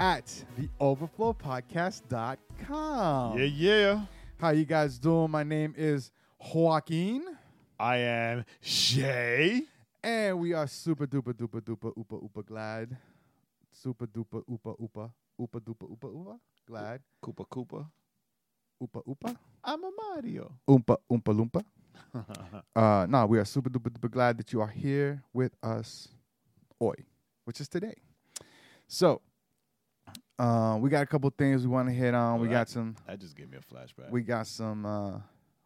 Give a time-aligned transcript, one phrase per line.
[0.00, 3.38] at theoverflowpodcast.com.
[3.38, 4.00] Yeah, yeah.
[4.38, 5.30] How you guys doing?
[5.30, 6.10] My name is
[6.54, 7.22] Joaquin,
[7.78, 9.64] I am Shay.
[10.02, 12.96] and we are super duper duper duper oopa oopa glad.
[13.70, 17.02] Super duper oopa oopa oopa duper oopa oopa glad.
[17.22, 17.86] Koopa Koopa.
[18.82, 20.50] Oopa oopa I'm a Mario.
[20.66, 21.62] oompa oompa loompa.
[22.74, 26.08] Uh, no, we are super duper duper glad that you are here with us,
[26.82, 26.94] oi,
[27.44, 27.94] which is today.
[28.88, 29.20] So,
[30.40, 32.40] uh, we got a couple things we want to hit on.
[32.40, 34.10] we Well, got some, That just gave me a flashback.
[34.10, 35.18] we got some, uh,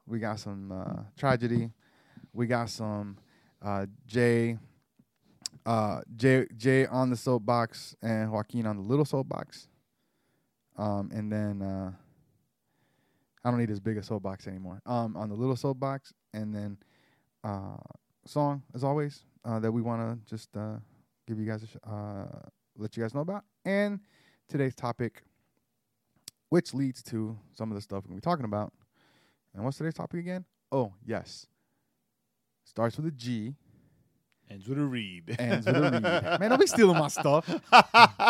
[0.06, 1.70] we got some uh, tragedy.
[2.33, 3.16] We got some
[3.62, 4.58] uh, Jay,
[5.64, 9.69] uh, Jay, Jay on the soapbox and Joaquin on the little soapbox.
[10.77, 11.92] Um, and then uh,
[13.44, 14.81] I don't need as big a soapbox anymore.
[14.86, 16.77] Um, on the little soapbox, and then
[17.44, 17.77] uh,
[18.27, 20.77] song as always uh, that we want to just uh,
[21.28, 22.25] give you guys, a sh- uh,
[22.77, 24.00] let you guys know about, and
[24.48, 25.23] today's topic,
[26.48, 28.73] which leads to some of the stuff we're gonna be talking about.
[29.55, 30.45] And what's today's topic again?
[30.73, 31.47] Oh yes,
[32.65, 33.55] starts with a G,
[34.50, 35.37] Ends with a read.
[35.39, 36.03] ends with a read.
[36.41, 37.48] man, don't be stealing my stuff.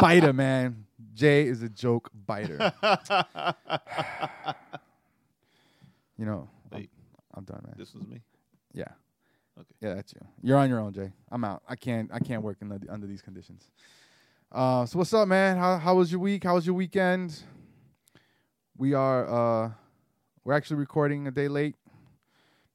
[0.00, 0.86] Biter, man.
[1.14, 2.72] Jay is a joke biter.
[6.16, 6.88] You know, I'm,
[7.34, 7.74] I'm done, man.
[7.76, 8.20] this was me.
[8.72, 8.84] Yeah.
[9.58, 9.74] Okay.
[9.80, 10.20] Yeah, that's you.
[10.42, 11.12] You're on your own, Jay.
[11.30, 11.62] I'm out.
[11.68, 12.08] I can't.
[12.12, 13.68] I can't work in the, under these conditions.
[14.54, 15.56] Uh, so what's up, man?
[15.56, 16.44] How how was your week?
[16.44, 17.42] How was your weekend?
[18.76, 19.26] We are
[19.66, 19.70] uh,
[20.44, 21.74] we're actually recording a day late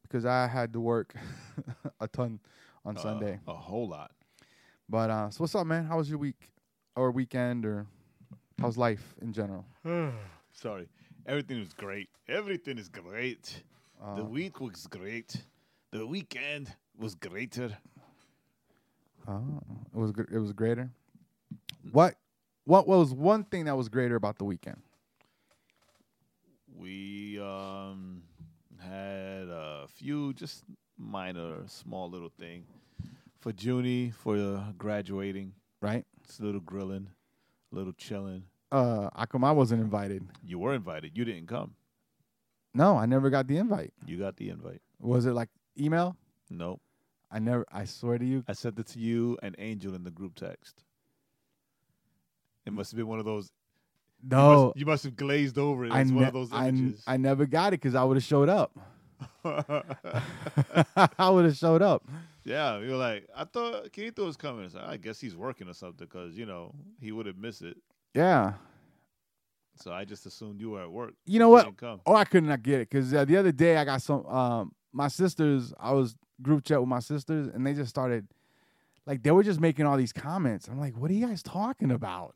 [0.02, 1.14] because I had to work
[2.02, 2.42] a ton
[2.84, 3.40] on Uh, Sunday.
[3.48, 4.12] A whole lot.
[4.90, 5.86] But uh, so what's up, man?
[5.86, 6.52] How was your week
[6.98, 7.86] or weekend or
[8.60, 9.66] how's life in general?
[10.52, 10.90] Sorry.
[11.26, 12.10] Everything was great.
[12.28, 13.64] Everything is great.
[14.18, 15.46] the Uh, week was great.
[15.92, 17.78] The weekend was greater.
[19.28, 19.62] Oh,
[19.94, 20.90] it was gr- it was greater.
[21.92, 22.16] What
[22.66, 24.82] what was one thing that was greater about the weekend?
[26.78, 28.24] We um
[28.80, 30.64] had a few just
[30.98, 32.66] minor, small little thing
[33.40, 35.54] for Junie for uh, graduating.
[35.82, 36.06] Right?
[36.24, 37.10] It's a little grilling,
[37.72, 38.44] a little chilling.
[38.72, 40.28] Uh, come I wasn't invited?
[40.46, 41.18] You were invited.
[41.18, 41.76] You didn't come.
[42.74, 43.94] No, I never got the invite.
[44.06, 44.82] You got the invite.
[45.00, 46.16] Was it like email?
[46.50, 46.82] Nope.
[47.32, 47.66] I never.
[47.72, 48.44] I swear to you.
[48.48, 50.84] I sent it to you and Angel in the group text.
[52.74, 53.52] It must have been one of those.
[54.24, 55.92] you No, must, you must have glazed over it.
[55.92, 57.04] I, It's one of those images.
[57.08, 58.78] I never got it because I would have showed up.
[59.44, 62.04] I would have showed up.
[62.44, 64.66] yeah, you're like, I thought Keith was coming.
[64.66, 67.78] It's I guess he's working or something because you know he would have missed it.
[68.14, 68.54] Yeah.
[69.76, 71.14] So I just assumed you were at work.
[71.26, 71.74] You know what?
[72.06, 74.26] Oh, I could not get it because uh, the other day I got some.
[74.26, 75.74] Um, my sisters.
[75.80, 78.28] I was group chat with my sisters, and they just started,
[79.06, 80.68] like, they were just making all these comments.
[80.68, 82.36] I'm like, what are you guys talking about?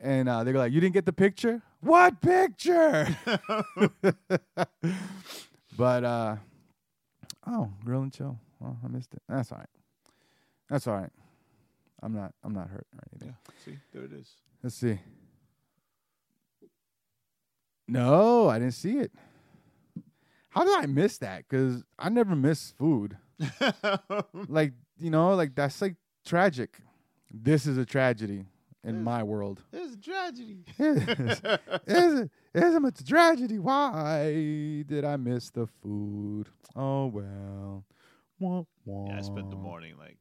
[0.00, 1.62] And uh, they're like, you didn't get the picture?
[1.80, 3.16] What picture?
[5.76, 6.36] but uh,
[7.46, 8.38] oh, grill and chill.
[8.64, 9.22] Oh, I missed it.
[9.28, 9.68] That's all right.
[10.68, 11.10] That's all right.
[12.02, 12.32] I'm not.
[12.44, 13.34] I'm not hurt or anything.
[13.34, 14.28] Yeah, see, there it is.
[14.62, 15.00] Let's see.
[17.88, 19.12] No, I didn't see it.
[20.50, 21.44] How did I miss that?
[21.48, 23.16] Because I never miss food.
[24.48, 26.78] Like, you know, like that's like tragic.
[27.30, 28.46] This is a tragedy
[28.88, 29.02] in Yeah.
[29.02, 29.62] my world.
[29.72, 30.64] it's a tragedy.
[30.78, 31.40] It's,
[31.86, 33.58] it's, it's a tragedy.
[33.58, 36.48] Why did I miss the food?
[36.74, 37.84] Oh, well.
[38.40, 39.08] Wah, wah.
[39.10, 40.16] yeah, I spent the morning like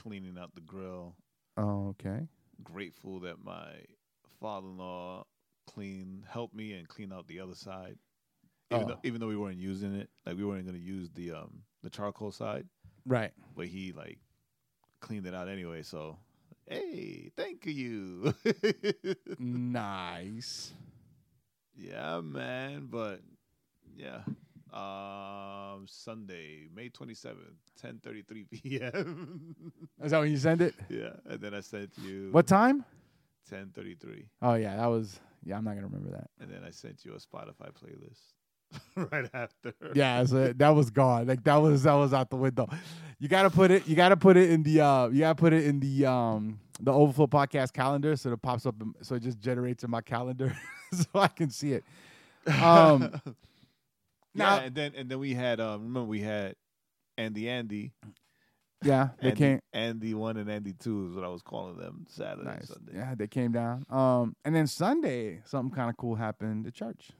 [0.00, 1.14] cleaning out the grill.
[1.56, 2.26] Oh, okay.
[2.62, 3.72] Grateful that my
[4.40, 5.24] father-in-law
[5.66, 7.98] clean helped me and clean out the other side.
[8.72, 8.88] Even Oh.
[8.88, 11.62] though even though we weren't using it, like we weren't going to use the um
[11.82, 12.66] the charcoal side,
[13.04, 13.32] Right.
[13.56, 14.18] but he like
[15.00, 15.82] cleaned it out anyway.
[15.82, 16.18] So,
[16.66, 18.34] hey, thank you.
[19.38, 20.72] nice.
[21.76, 22.88] yeah, man.
[22.90, 23.20] But
[23.94, 24.20] yeah,
[24.72, 29.54] um, Sunday, May twenty seventh, ten thirty three p.m.
[30.02, 30.74] Is that when you send it?
[30.88, 32.84] yeah, and then I sent you What time?
[33.52, 34.24] 10:33.
[34.42, 34.76] Oh yeah.
[34.76, 36.28] That was, yeah, I'm not going to remember that.
[36.40, 38.34] and then I sent you a Spotify playlist.
[38.96, 39.72] right after.
[39.94, 41.26] Yeah, so that was gone.
[41.26, 42.68] Like that was that was out the window.
[43.18, 43.86] You gotta put it.
[43.88, 44.80] You gotta put it in the.
[44.80, 48.66] uh You gotta put it in the um the Overflow podcast calendar, so it pops
[48.66, 48.74] up.
[49.02, 50.54] So it just generates in my calendar,
[50.92, 51.84] so I can see it.
[52.62, 53.32] Um, yeah,
[54.34, 56.54] now- and then and then we had um remember we had
[57.18, 57.92] Andy Andy.
[58.84, 59.60] yeah, they Andy, came.
[59.72, 62.68] Andy one and Andy two is what I was calling them Saturday, Nice.
[62.68, 62.92] Sunday.
[62.94, 63.86] Yeah, they came down.
[63.88, 67.10] Um, and then Sunday, something kind of cool happened at church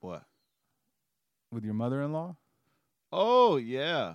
[0.00, 0.24] What?
[1.52, 2.36] With your mother-in-law.
[3.12, 4.14] Oh yeah.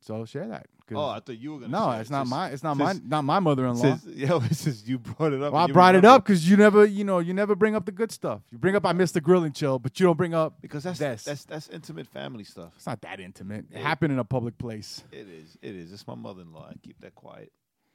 [0.00, 0.66] So share that.
[0.94, 1.70] Oh, I thought you were gonna.
[1.72, 2.12] no, share it's it.
[2.12, 2.48] not my.
[2.48, 2.92] It's not my.
[3.04, 3.80] Not my mother-in-law.
[3.80, 5.52] Since, yeah, since you brought it up.
[5.54, 7.92] Well, I brought it up because you never, you know, you never bring up the
[7.92, 8.42] good stuff.
[8.50, 10.60] You bring up I missed the grill and chill, but you don't bring up.
[10.60, 11.24] because that's This.
[11.24, 12.72] that's that's intimate family stuff.
[12.76, 13.66] It's not that intimate.
[13.70, 13.82] It Yeah.
[13.82, 15.02] happened in a public place.
[15.12, 15.56] It is.
[15.62, 15.92] It is.
[15.92, 16.68] It's my mother-in-law.
[16.70, 17.52] I keep that quiet.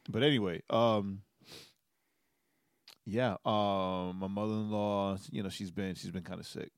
[0.09, 1.21] But anyway, um,
[3.05, 5.17] yeah, um, my mother-in-law.
[5.29, 6.71] You know, she's been she's been kind of sick.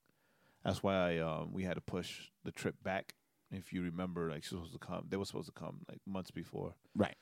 [0.64, 3.14] That's why I um we had to push the trip back.
[3.52, 6.00] If you remember, like she was supposed to come, they were supposed to come like
[6.06, 6.76] months before.
[6.96, 7.18] Right.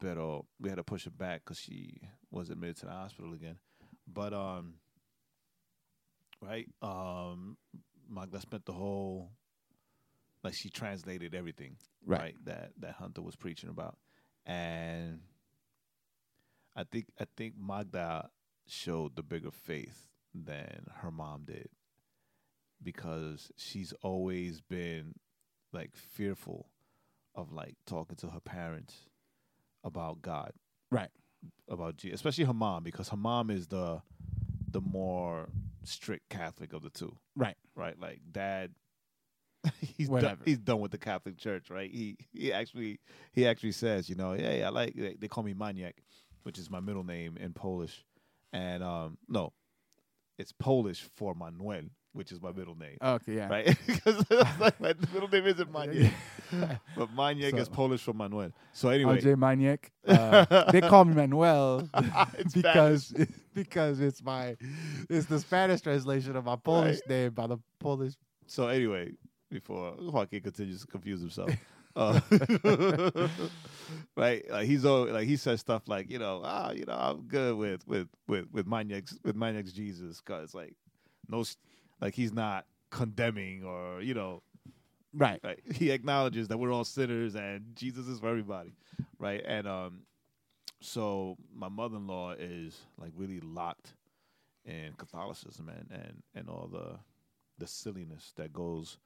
[0.00, 3.34] But uh, we had to push it back because she was admitted to the hospital
[3.34, 3.56] again.
[4.06, 4.74] But um,
[6.40, 7.56] right, um,
[8.08, 9.32] Magda spent the whole
[10.44, 11.76] like she translated everything
[12.06, 12.20] Right.
[12.20, 12.34] right.
[12.44, 13.98] that that Hunter was preaching about,
[14.46, 15.20] and
[16.76, 18.30] I think I think Magda
[18.66, 21.68] showed the bigger faith than her mom did
[22.82, 25.14] because she's always been
[25.72, 26.68] like fearful
[27.34, 28.94] of like talking to her parents
[29.84, 30.52] about God,
[30.90, 31.10] Right.
[31.68, 34.02] About Jesus, especially her mom because her mom is the
[34.70, 35.48] the more
[35.84, 37.56] strict Catholic of the two Right.
[37.76, 37.98] right?
[37.98, 38.72] Like dad,
[39.80, 41.90] he's done, he's done with the Catholic Church, right?
[41.90, 43.00] He he actually
[43.32, 45.94] he actually says, you know, hey, I like they, they call me Maniak,
[46.42, 48.04] which is my middle name in Polish,
[48.52, 49.52] and um no,
[50.38, 53.36] it's Polish for Manuel, which is my middle name, Okay.
[53.36, 53.48] Yeah.
[53.48, 53.76] right?
[53.86, 54.24] Because
[54.58, 56.12] like, my middle name isn't Maniak,
[56.96, 58.50] but Maniak is Polish for Manuel.
[58.72, 59.78] So anyway, Andre Maniek.
[60.06, 61.88] Uh, they call me Manuel
[62.54, 63.14] because
[63.54, 64.56] because it's my
[65.08, 68.14] it's the Spanish translation of my Polish name by the Polish.
[68.46, 69.12] So anyway,
[69.50, 71.50] before Joaquin continues to confuse himself,
[71.94, 72.20] uh,
[74.16, 74.48] right?
[74.50, 77.56] Like he's all like he says stuff like you know ah you know I'm good
[77.56, 80.74] with with with with Maniac's with Maniac's Jesus because like
[81.28, 81.44] no
[82.00, 84.42] like he's not condemning or you know
[85.14, 85.40] Right.
[85.42, 88.72] right he acknowledges that we're all sinners and Jesus is for everybody
[89.18, 90.00] right and um
[90.80, 93.94] so my mother-in-law is like really locked
[94.64, 96.98] in Catholicism and and and all the
[97.58, 98.98] the silliness that goes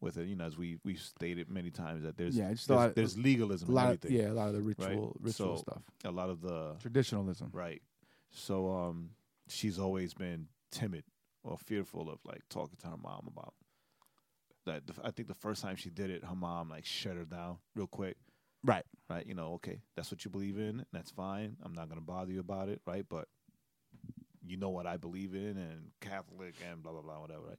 [0.00, 2.92] with it you know as we we've stated many times that there's Yeah, just there's,
[2.94, 4.04] there's legalism A lot.
[4.04, 4.30] Of, yeah.
[4.30, 5.82] A lot of the ritual ritual So- stuff.
[6.04, 7.48] a lot of the Traditionalism.
[7.52, 7.80] Right.
[8.30, 9.10] So um
[9.48, 11.04] she's always been timid
[11.44, 13.54] or fearful of like talking to her mom about
[14.66, 14.86] that.
[14.86, 17.58] The, I think the first time she did it, her mom like shut her down
[17.74, 18.16] real quick.
[18.64, 18.84] Right.
[19.10, 19.26] Right.
[19.26, 20.64] You know, okay, that's what you believe in.
[20.80, 21.56] and That's fine.
[21.62, 22.80] I'm not gonna bother you about it.
[22.86, 23.04] Right.
[23.08, 23.28] But
[24.46, 27.48] you know what I believe in and Catholic and blah blah blah whatever.
[27.48, 27.58] Right.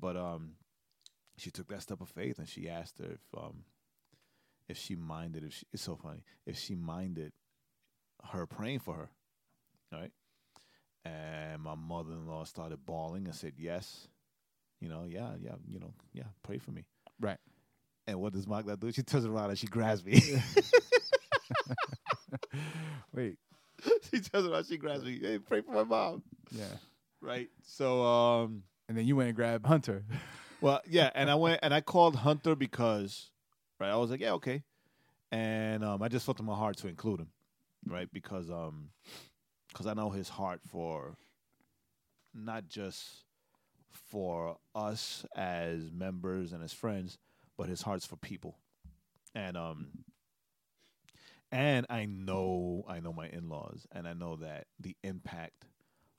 [0.00, 0.52] But um,
[1.36, 3.64] she took that step of faith and she asked her if um
[4.68, 7.32] if she minded if she, it's so funny if she minded
[8.32, 9.10] her praying for her
[9.92, 10.12] right?
[11.04, 14.08] And my mother in law started bawling and said, Yes.
[14.80, 16.84] You know, yeah, yeah, you know, yeah, pray for me.
[17.20, 17.38] Right.
[18.06, 18.92] And what does Magda do?
[18.92, 20.20] She turns around and she grabs me.
[23.14, 23.38] Wait.
[24.10, 25.18] she turns around, she grabs me.
[25.20, 26.22] Hey, pray for my mom.
[26.50, 26.64] Yeah.
[27.20, 27.48] Right.
[27.62, 30.04] So um And then you went and grabbed Hunter.
[30.60, 33.30] well, yeah, and I went and I called Hunter because
[33.80, 34.62] right, I was like, Yeah, okay.
[35.32, 37.28] And um I just felt in my heart to include him.
[37.86, 38.08] Right?
[38.12, 38.90] Because um
[39.74, 41.18] because I know his heart for
[42.32, 43.24] not just
[43.92, 47.18] for us as members and as friends,
[47.58, 48.58] but his heart's for people.
[49.34, 49.88] And um
[51.52, 55.66] and I know I know my in-laws and I know that the impact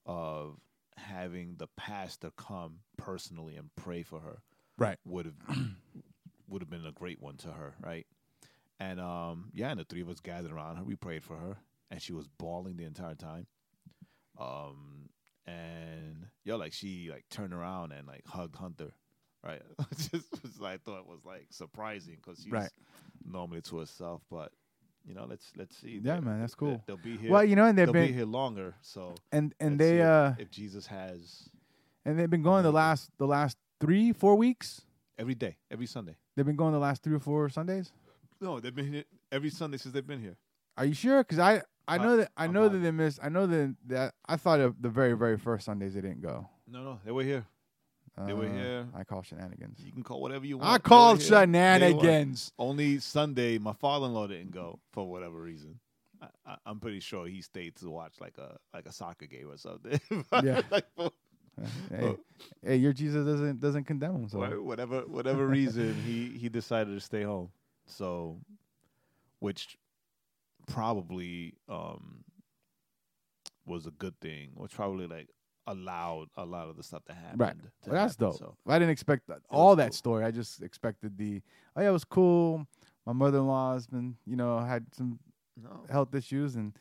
[0.05, 0.59] of
[0.97, 4.39] having the pastor come personally and pray for her
[4.77, 4.97] Right.
[5.05, 5.35] would have
[6.49, 8.05] would have been a great one to her, right?
[8.79, 11.57] And um yeah, and the three of us gathered around her, we prayed for her,
[11.91, 13.47] and she was bawling the entire time.
[14.39, 15.09] Um
[15.47, 18.91] and yo, like she like turned around and like hugged Hunter,
[19.43, 19.61] right?
[19.97, 22.71] Just was I thought was like surprising because she's Right.
[23.23, 24.51] normally to herself, but
[25.07, 25.99] you know, let's let's see.
[26.03, 26.81] Yeah, They- man, that's cool.
[26.87, 27.31] They'll be here.
[27.31, 30.49] Well, you know, and they've they'll be here longer, so and and they uh if
[30.49, 31.49] Jesus has
[32.05, 34.81] and they've been going the last the last three four weeks.
[35.17, 36.17] every day, every Sunday.
[36.35, 37.93] They've been going the last three or four Sundays.
[38.41, 40.35] No, they've been here every Sunday since they've been here.
[40.75, 41.23] Are you sure?
[41.23, 43.19] Because I I know that I I'm know that they missed.
[43.21, 46.47] I know that that I thought of the very very first Sundays they didn't go.
[46.67, 47.45] No, no, they were here.
[48.25, 48.87] They were Uh, here.
[48.95, 49.81] I call shenanigans.
[49.85, 50.69] You can call whatever you want.
[50.69, 51.29] I They called were here.
[51.31, 51.41] They were-
[51.99, 52.53] shenanigans.
[52.57, 55.79] Only Sunday, my father-in-law didn't go for whatever reason.
[56.21, 59.49] I, I, I'm pretty sure he stayed to watch like a like a soccer game
[59.51, 59.99] or something.
[60.43, 60.61] Yeah.
[60.71, 61.11] like, for
[61.91, 62.15] hey,
[62.63, 64.29] hey, your Jesus doesn't doesn't condemn him.
[64.29, 67.49] So wha- whatever whatever reason, he he decided to stay home.
[67.85, 68.39] So,
[69.39, 69.77] which
[70.67, 72.23] probably um
[73.65, 74.51] was a good thing.
[74.55, 75.29] Which probably like
[75.67, 77.37] allowed a lot of the stuff to happen.
[77.37, 77.55] Right.
[77.85, 78.27] Well, that's happen.
[78.27, 78.37] dope.
[78.37, 79.93] So I didn't expect that, all that cool.
[79.93, 80.25] story.
[80.25, 81.41] I just expected the
[81.75, 82.65] oh yeah, it was cool.
[83.05, 85.19] My mother in law's been you know had some
[85.61, 85.85] no.
[85.89, 86.73] health issues and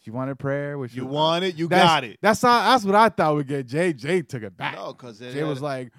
[0.00, 0.78] she wanted prayer.
[0.78, 2.18] Which you was- want it, you got it.
[2.20, 3.92] That's how, that's what I thought would get Jay.
[3.92, 4.74] Jay took it back.
[4.74, 5.92] No, because Jay was like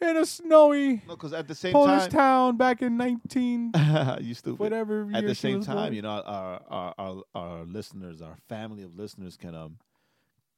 [0.00, 3.72] in a snowy no, because at the same Polish time, town back in nineteen
[4.20, 4.58] you stupid.
[4.58, 5.08] whatever.
[5.14, 5.94] At the same time, born.
[5.94, 9.78] you know, our, our our our listeners, our family of listeners, can um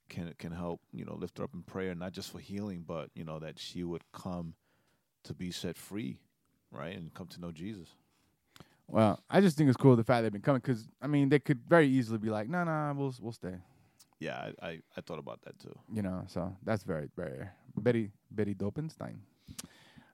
[0.09, 3.11] can can help you know lift her up in prayer, not just for healing, but
[3.15, 4.55] you know that she would come
[5.25, 6.19] to be set free,
[6.73, 7.89] right, and come to know Jesus.
[8.87, 11.39] Well, I just think it's cool the fact they've been coming because I mean they
[11.39, 13.55] could very easily be like, no, no, nah, we'll we'll stay.
[14.19, 15.79] Yeah, I, I I thought about that too.
[15.93, 17.55] You know, so that's very very rare.
[17.79, 19.17] Betty Betty Dopenstein.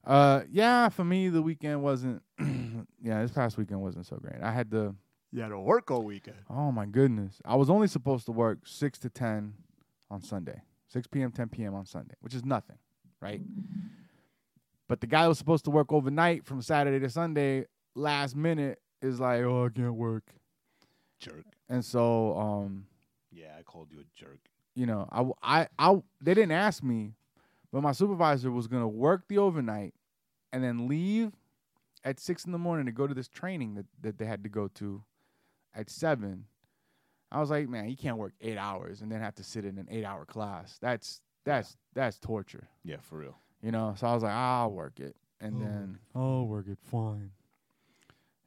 [0.04, 2.22] Uh, yeah, for me the weekend wasn't.
[3.02, 4.42] yeah, this past weekend wasn't so great.
[4.42, 4.94] I had to.
[5.32, 6.36] You had to work all weekend.
[6.48, 9.54] Oh my goodness, I was only supposed to work six to ten
[10.10, 11.32] on Sunday, six p.m.
[11.32, 11.74] ten p.m.
[11.74, 12.76] on Sunday, which is nothing,
[13.20, 13.40] right?
[14.88, 19.18] But the guy was supposed to work overnight from Saturday to Sunday, last minute is
[19.18, 20.24] like, oh, I can't work,
[21.18, 21.44] Jerk.
[21.68, 22.86] and so um,
[23.32, 24.40] Yeah, I called you a jerk.
[24.74, 27.14] you know, I, I, I- they didn't ask me,
[27.74, 29.92] but my supervisor was gonna work the overnight
[30.52, 31.32] and then leave
[32.04, 34.48] at six in the morning to go to this training that, that they had to
[34.48, 35.02] go to
[35.74, 36.44] at seven.
[37.32, 39.76] I was like, man, you can't work eight hours and then have to sit in
[39.78, 40.78] an eight hour class.
[40.80, 43.36] That's that's that's torture, Yeah, for real.
[43.60, 43.94] you know.
[43.98, 47.30] So I was like, I'll work it, and then I'll work it fine.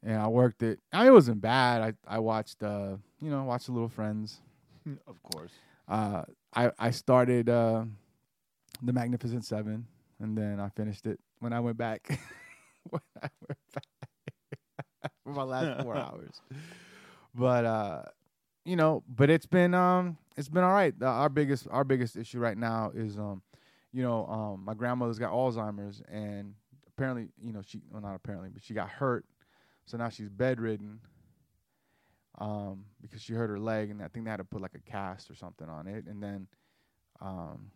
[0.03, 0.79] And I worked it.
[0.93, 1.81] I mean, it wasn't bad.
[1.81, 4.39] I I watched, uh, you know, watched the Little Friends.
[5.07, 5.51] of course.
[5.89, 6.24] uh,
[6.55, 7.84] I I started uh,
[8.81, 9.88] the Magnificent Seven,
[10.19, 12.07] and then I finished it when I went back.
[12.89, 16.41] when I went back for my last four hours.
[17.34, 18.01] But uh,
[18.65, 20.93] you know, but it's been um, it's been all right.
[21.01, 23.41] Uh, our biggest our biggest issue right now is um,
[23.93, 26.53] you know, um, my grandmother's got Alzheimer's, and
[26.88, 29.25] apparently, you know, she well not apparently, but she got hurt,
[29.86, 31.00] so now she's bedridden
[32.39, 34.91] um, because she hurt her leg, and I think they had to put like a
[34.91, 36.05] cast or something on it.
[36.05, 36.48] And then,
[37.22, 37.72] um,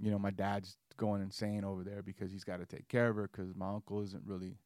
[0.00, 3.16] you know, my dad's going insane over there because he's got to take care of
[3.16, 4.56] her because my uncle isn't really,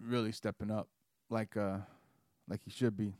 [0.00, 0.88] really stepping up
[1.30, 1.78] like uh,
[2.48, 3.14] like he should be.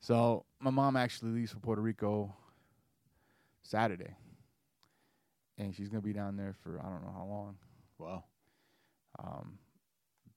[0.00, 2.34] So my mom actually leaves for Puerto Rico
[3.62, 4.16] Saturday,
[5.58, 7.56] and she's gonna be down there for I don't know how long
[7.98, 8.24] Wow.
[9.18, 9.58] um,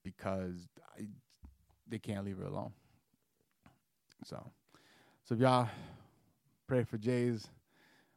[0.03, 1.07] because I,
[1.87, 2.73] they can't leave her alone.
[4.23, 4.51] So,
[5.23, 5.69] so if y'all
[6.67, 7.47] pray for Jay's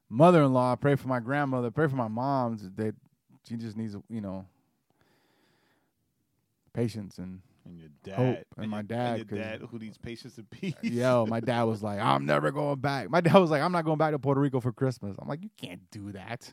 [0.08, 2.56] mother-in-law, pray for my grandmother, pray for my mom.
[2.76, 2.94] That
[3.48, 4.46] she just needs, you know,
[6.72, 8.14] patience and And your dad.
[8.16, 10.74] Hope, and my your, dad, your 'cause- dad who needs patience and peace.
[10.82, 13.10] yo, my dad was like, I'm never going back.
[13.10, 15.16] My dad was like, I'm not going back to Puerto Rico for Christmas.
[15.18, 16.52] I'm like, you can't do that.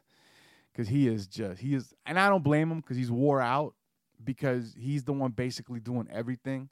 [0.76, 3.76] Cause he is just, he is, and I don't blame him because he's wore out
[4.22, 6.68] because he's the one basically doing everything.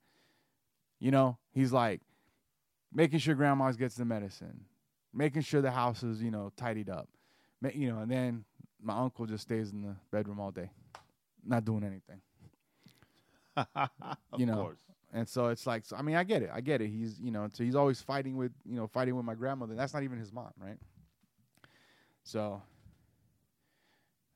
[1.00, 2.02] You know, he's like
[2.94, 4.66] making sure grandma's gets the medicine,
[5.13, 7.10] making sure the house is, you know, tidied up.
[7.62, 8.46] Ma- You know, and then
[8.82, 10.70] my uncle just stays in the bedroom all day,
[11.46, 12.22] not doing anything.
[13.75, 14.79] of you know, course.
[15.13, 16.88] And so it's like, so, I mean, I get it, I get it.
[16.88, 19.75] He's, you know, so he's always fighting with, you know, fighting with my grandmother.
[19.75, 20.77] That's not even his mom, right?
[22.24, 22.62] So,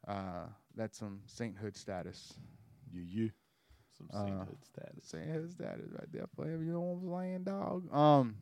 [0.07, 2.33] uh, that's some sainthood status.
[2.91, 3.31] You you.
[3.97, 5.05] Some Uh, sainthood status.
[5.05, 6.65] Sainthood status right there for him.
[6.65, 7.93] You know what I'm saying, dog?
[7.93, 8.35] Um,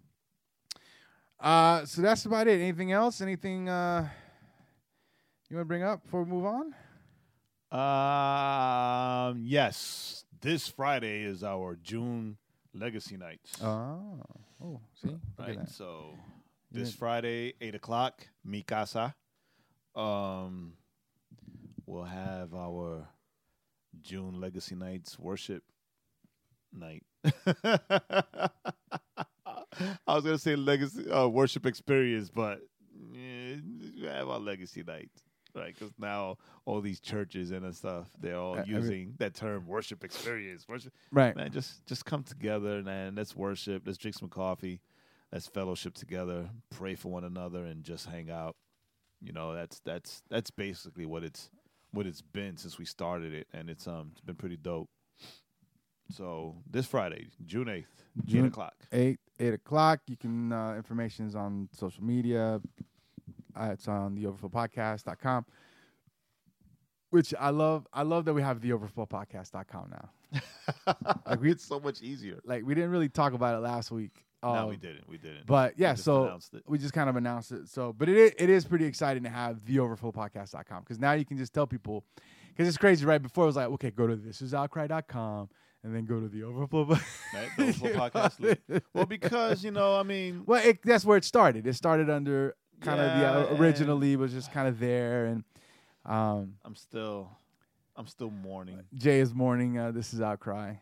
[1.40, 2.60] uh, so that's about it.
[2.60, 3.22] Anything else?
[3.22, 4.08] Anything, uh,
[5.50, 6.74] you want to bring up before we move on?
[7.72, 9.42] Um.
[9.46, 12.38] Yes, this Friday is our June
[12.74, 13.62] Legacy Nights.
[13.62, 14.22] Oh,
[14.64, 15.68] oh, see, right.
[15.70, 16.14] So
[16.72, 19.16] this didn't- Friday, eight o'clock, mi casa.
[19.96, 20.74] Um,
[21.86, 23.08] we'll have our
[24.02, 25.64] June Legacy Nights worship
[26.72, 27.04] night.
[30.08, 32.60] I was gonna say legacy uh, worship experience, but
[33.14, 33.56] yeah,
[34.02, 35.12] we have our legacy night,
[35.56, 35.74] right?
[35.78, 40.04] Because now all these churches and stuff, they're all Uh, every- using that term worship
[40.04, 40.68] experience.
[40.68, 41.36] Worship, Right.
[41.36, 43.16] man, just just come together, man.
[43.16, 43.84] Let's worship.
[43.86, 44.82] Let's drink some coffee.
[45.32, 46.50] Let's fellowship together.
[46.70, 48.56] Pray for one another and just hang out.
[49.22, 51.50] You know, that's that's that's basically what it's
[51.92, 54.90] what it's been since we started it, and it's um it's been pretty dope.
[56.10, 57.88] So this Friday, June eighth,
[58.20, 58.74] eight June- o'clock.
[58.92, 60.02] eight eight o'clock.
[60.08, 62.62] You can uh, information is on social media.
[63.56, 65.46] Uh, it's on the overflowpodcast.com.
[67.10, 67.88] Which I love.
[67.94, 70.10] I love that we have the overflowpodcast.com now.
[71.26, 72.40] Like we it's so much easier.
[72.46, 74.26] like we didn't really talk about it last week.
[74.44, 75.08] no, um, we didn't.
[75.08, 75.46] We didn't.
[75.46, 77.68] But yeah, just so we just kind of announced it.
[77.70, 81.24] So, but it is, it is pretty exciting to have the overflowpodcast.com because now you
[81.26, 82.04] can just tell people
[82.50, 83.06] because it's crazy.
[83.06, 85.50] Right before it was like, okay, go to thisisoutcry.com
[85.86, 86.86] and then go to the overflow.
[87.34, 87.50] Right?
[87.58, 88.82] The Overflow podcast.
[88.94, 91.68] Well, because you know, I mean, Well, it, that's where it started.
[91.68, 95.44] It started under kind of the uh, originally was just kind of there, and
[96.06, 97.30] um, I'm still,
[97.96, 98.82] I'm still mourning.
[98.96, 99.78] Jay is mourning.
[99.78, 100.76] Uh, this is outcry,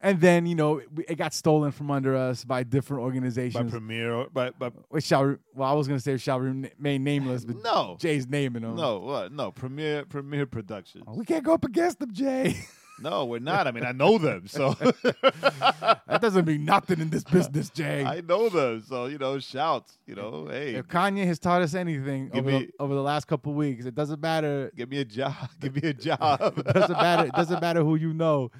[0.00, 3.70] and then you know it, it got stolen from under us by different organizations.
[3.70, 3.78] By.
[3.78, 7.96] Premiere, by by which shall well, I was gonna say shall remain nameless, but no,
[8.00, 8.74] Jay's naming them.
[8.74, 9.32] no, what?
[9.32, 11.04] No, Premiere, Premiere Productions.
[11.06, 12.56] Oh, we can't go up against them, Jay.
[13.00, 13.66] No, we're not.
[13.66, 18.04] I mean, I know them, so that doesn't mean nothing in this business, Jay.
[18.04, 18.82] I know them.
[18.86, 19.98] So you know, shouts.
[20.06, 23.26] You know, hey, if Kanye has taught us anything over, me- the, over the last
[23.26, 25.34] couple weeks, it doesn't matter give me a job.
[25.60, 26.54] Give me a job.
[26.58, 27.26] it doesn't matter.
[27.26, 28.50] It doesn't matter who you know.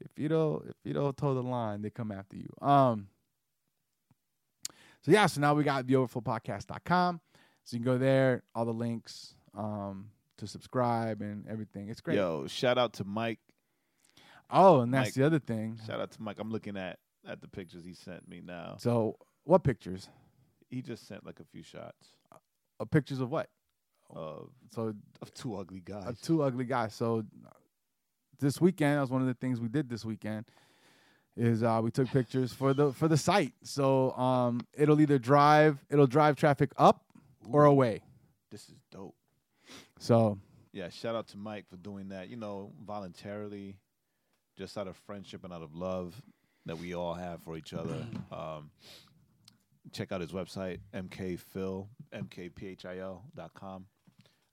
[0.00, 2.48] If you don't, if you don't toe the line, they come after you.
[2.60, 3.08] Um.
[5.02, 7.20] So yeah, so now we got the overflowpodcast.com.
[7.64, 11.88] So you can go there, all the links, um, to subscribe and everything.
[11.88, 12.16] It's great.
[12.16, 13.38] Yo, shout out to Mike.
[14.52, 15.14] Oh, and that's Mike.
[15.14, 15.78] the other thing.
[15.86, 16.38] Shout out to Mike.
[16.38, 18.76] I'm looking at at the pictures he sent me now.
[18.78, 20.08] So what pictures?
[20.70, 22.14] He just sent like a few shots
[22.80, 23.48] Uh, pictures of what?
[24.10, 26.04] of So of two ugly guys.
[26.06, 26.94] uh, two ugly guys.
[26.94, 27.24] So
[28.40, 30.44] this weekend, that was one of the things we did this weekend.
[31.36, 33.54] Is uh, we took pictures for the for the site.
[33.62, 37.04] So um, it'll either drive it'll drive traffic up
[37.50, 38.02] or away.
[38.50, 39.14] This is dope.
[39.98, 40.38] So
[40.72, 42.28] Yeah, shout out to Mike for doing that.
[42.28, 43.78] You know, voluntarily,
[44.56, 46.20] just out of friendship and out of love
[46.66, 48.06] that we all have for each other.
[48.30, 48.70] Um,
[49.92, 53.86] check out his website, mkphil, mkphil dot com.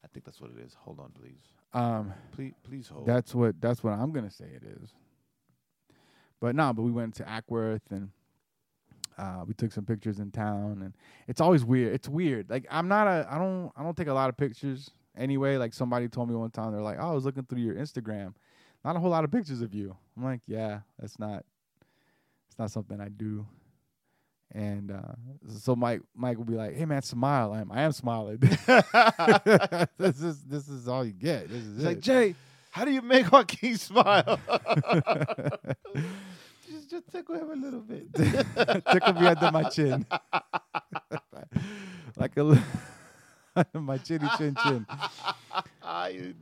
[0.03, 0.73] I think that's what it is.
[0.79, 1.41] Hold on, please.
[1.73, 3.05] um, Please, please hold.
[3.05, 4.89] that's what that's what I'm gonna say it is.
[6.39, 8.09] But no, but we went to Acworth and
[9.17, 10.93] uh, we took some pictures in town, and
[11.27, 11.93] it's always weird.
[11.93, 12.49] It's weird.
[12.49, 15.57] Like I'm not a I don't I don't take a lot of pictures anyway.
[15.57, 18.33] Like somebody told me one time they're like, oh, I was looking through your Instagram,
[18.83, 19.95] not a whole lot of pictures of you.
[20.17, 21.43] I'm like, yeah, that's not
[22.49, 23.45] it's not something I do.
[24.51, 25.13] And uh,
[25.59, 27.53] so Mike Mike will be like, "Hey man, smile.
[27.53, 28.39] I am I am smiling.
[29.97, 31.49] this is this is all you get.
[31.49, 31.87] This is It's it.
[31.87, 32.35] like Jay,
[32.71, 34.39] how do you make Joaquin smile?
[36.67, 38.11] just, just tickle him a little bit.
[38.91, 40.05] tickle me under my chin,
[42.17, 42.57] like a
[43.75, 44.87] my chinny chin chin.
[45.83, 46.33] Ay.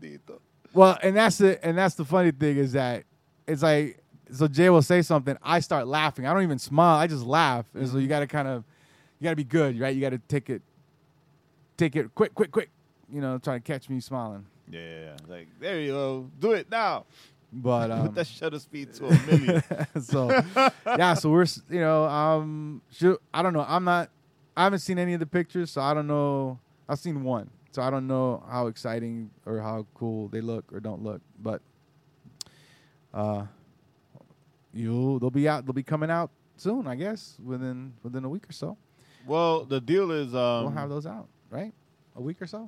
[0.77, 3.03] Well, and that's the and that's the funny thing is that
[3.47, 3.99] it's like
[4.31, 6.27] so Jay will say something, I start laughing.
[6.27, 6.97] I don't even smile.
[6.97, 7.65] I just laugh.
[7.73, 8.63] And so you got to kind of
[9.19, 9.95] you got to be good, right?
[9.95, 10.61] You got to take it
[11.77, 12.69] take it quick, quick, quick.
[13.11, 14.45] You know, trying to catch me smiling.
[14.69, 15.15] Yeah.
[15.27, 16.29] Like, there you go.
[16.39, 17.05] Do it now.
[17.51, 19.63] But Put um, that shutter speed to a million.
[20.01, 20.29] so
[20.85, 23.65] yeah, so we're you know um shoot, I don't know.
[23.67, 24.11] I'm not.
[24.55, 26.59] I haven't seen any of the pictures, so I don't know.
[26.87, 30.79] I've seen one, so I don't know how exciting or how cool they look or
[30.79, 31.21] don't look.
[31.39, 31.61] But
[33.13, 33.45] uh,
[34.73, 35.63] you they'll be out.
[35.67, 38.77] They'll be coming out soon, I guess, within within a week or so.
[39.27, 41.71] well, the deal is um, we'll have those out, right?
[42.15, 42.67] A week or so.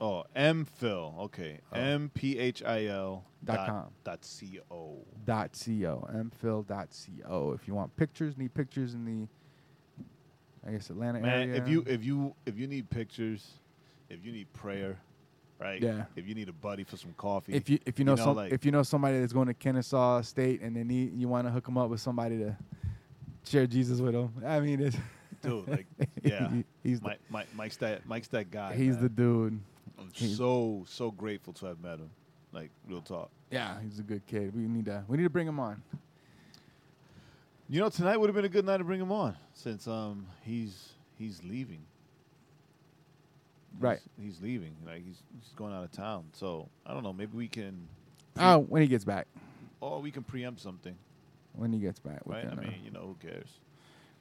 [0.00, 1.16] Oh, mphil.
[1.26, 1.78] Okay, Oh.
[1.78, 3.86] M P H I L Dot com.
[4.02, 4.98] dot c o.
[5.24, 6.88] Dot co mphil dot
[7.24, 7.52] co.
[7.52, 9.28] If you want pictures, need pictures in the
[10.68, 11.62] I guess Atlanta Man, area.
[11.62, 13.60] if you if you if you need pictures,
[14.14, 14.96] if you need prayer,
[15.60, 15.80] right?
[15.82, 16.04] Yeah.
[16.16, 18.24] If you need a buddy for some coffee, if you if you know, You know,
[18.24, 21.28] some like- if you know somebody that's going to Kennesaw State and they need you
[21.28, 22.56] want to hook them up with somebody to
[23.44, 24.32] share Jesus with them.
[24.46, 24.96] I mean, it's,
[25.42, 25.86] dude, like
[26.22, 28.74] yeah, he- he's the, Mike, Mike, Mike's that Mike's that guy.
[28.74, 29.02] he's man.
[29.02, 29.60] the dude.
[29.98, 32.10] I'm he's- so so grateful to have met him.
[32.52, 33.30] Like real talk.
[33.50, 34.54] Yeah, he's a good kid.
[34.54, 35.82] We need to we need to bring him on.
[37.68, 40.26] You know, tonight would have been a good night to bring him on since um
[40.42, 41.80] he's he's leaving.
[43.74, 44.00] He's- Right.
[44.20, 44.74] He's, leaving.
[44.86, 46.24] Like he's he's going out of town.
[46.32, 47.12] So I don't know.
[47.12, 47.88] Maybe we can.
[48.38, 49.26] Oh, when he gets back.
[49.80, 50.96] Or we can preempt something,
[51.54, 52.46] When he gets back, right?
[52.46, 53.48] I uh, mean, you know, who cares?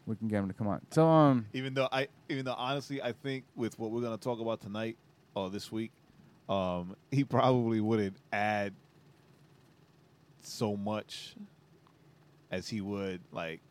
[0.06, 0.82] we can get him to come on.
[0.92, 4.40] So um, Even though I, even though honestly, I think with what we're gonna talk
[4.40, 4.98] about tonight
[5.36, 5.92] or this week,
[6.50, 8.74] um, he probably wouldn't add
[10.42, 11.36] so much
[12.52, 13.62] as he would like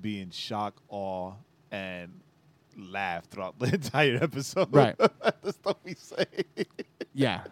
[0.00, 1.34] be in shock, awe,
[1.70, 2.12] and
[2.78, 4.68] laugh throughout the entire episode.
[4.74, 4.96] Right.
[5.42, 6.24] the stuff we say.
[7.14, 7.42] Yeah,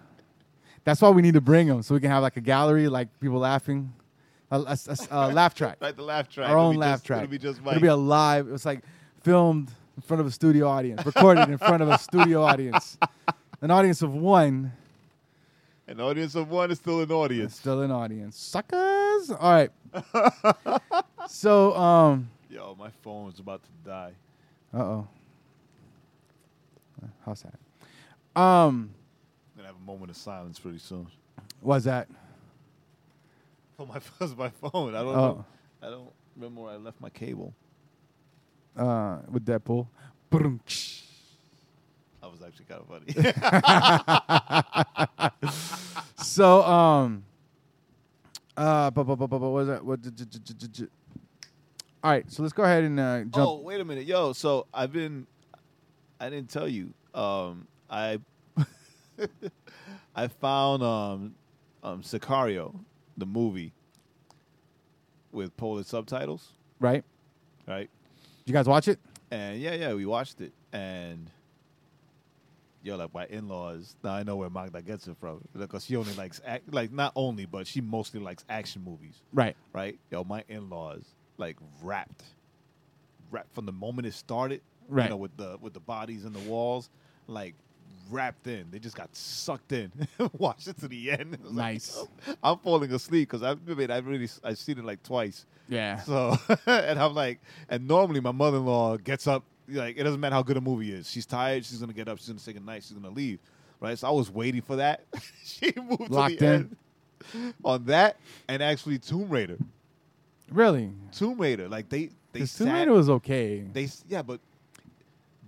[0.85, 3.09] that's why we need to bring them so we can have like a gallery, like
[3.19, 3.93] people laughing,
[4.51, 6.49] a, a- a- a laugh track, Right, the laugh track.
[6.49, 7.23] our It'll own laugh just, track.
[7.25, 8.47] It'll be just It'll be a live.
[8.49, 8.83] It's like
[9.25, 12.97] filmed in front of a studio audience, recorded in front of a studio audience,
[13.61, 14.73] an audience of one.
[15.89, 17.57] An audience of one is still an audience.
[17.57, 18.39] Still an audience.
[18.39, 19.31] Suckers.
[19.31, 19.71] All right.
[21.29, 24.13] so, um, Yo, my phone is about to die.
[24.75, 25.09] uh oh.
[27.25, 27.53] How sad.
[28.35, 28.91] Um,
[29.55, 31.07] I'm gonna have a moment of silence pretty soon.
[31.61, 32.09] what's that?
[33.79, 34.95] Oh, my phone's my phone.
[34.95, 35.15] I don't Oh.
[35.15, 35.45] know.
[35.83, 37.53] I don't remember where I left my cable.
[38.75, 39.87] Uh, with Deadpool.
[40.31, 40.63] Boom.
[42.23, 43.13] I was actually kind of funny.
[46.17, 47.25] So, um,
[48.57, 49.85] uh, bu- bu- bu- bu- bu- what was that?
[49.85, 50.01] What?
[50.03, 50.11] j-
[50.73, 50.87] j-
[52.03, 53.37] All right, so let's go ahead and uh, jump.
[53.37, 54.33] oh, wait a minute, yo.
[54.33, 55.27] So I've been.
[56.21, 56.93] I didn't tell you.
[57.15, 58.19] Um, I.
[60.15, 61.35] I found um,
[61.83, 62.75] um, Sicario,
[63.17, 63.73] the movie,
[65.33, 67.05] with Polish subtitles, Right?
[67.67, 67.91] right?
[68.45, 68.99] Did you guys watch it?
[69.31, 71.31] And yeah, yeah, we watched it, and
[72.83, 73.97] yo, like my in-laws.
[74.03, 77.13] Now I know where Magda gets it from because she only likes act, like not
[77.17, 79.57] only, but she mostly likes action movies, Right.
[79.75, 79.99] right?
[80.11, 81.05] Yo, my in-laws
[81.39, 82.23] like rapped,
[83.31, 85.05] rapped from the moment it started, Right.
[85.05, 86.91] You know, with the with the bodies and the walls,
[87.27, 87.55] like
[88.11, 88.67] wrapped in.
[88.71, 89.91] They just got sucked in.
[90.39, 91.39] Watched it to the end.
[91.43, 91.97] Was like, Nice.
[91.99, 92.09] Oh,
[92.43, 95.45] I'm falling asleep because I've been I've really I've seen it like twice.
[95.69, 96.01] Yeah.
[96.05, 100.21] So, and I'm like, and normally my mother in law gets up, like, it doesn't
[100.21, 101.11] matter how good a movie is.
[101.11, 103.41] She's tired, she's gonna get up, she's gonna say goodnight, she's gonna leave.
[103.81, 103.99] Right?
[103.99, 105.05] So I was waiting for that.
[105.45, 106.77] she moved Locked to the in.
[107.35, 108.19] end on that
[108.49, 109.59] and actually Tomb Raider.
[110.51, 110.93] Really?
[111.13, 111.69] Tomb Raider.
[111.69, 113.67] Like they they sat, Tomb Raider was okay.
[113.73, 114.39] they yeah, but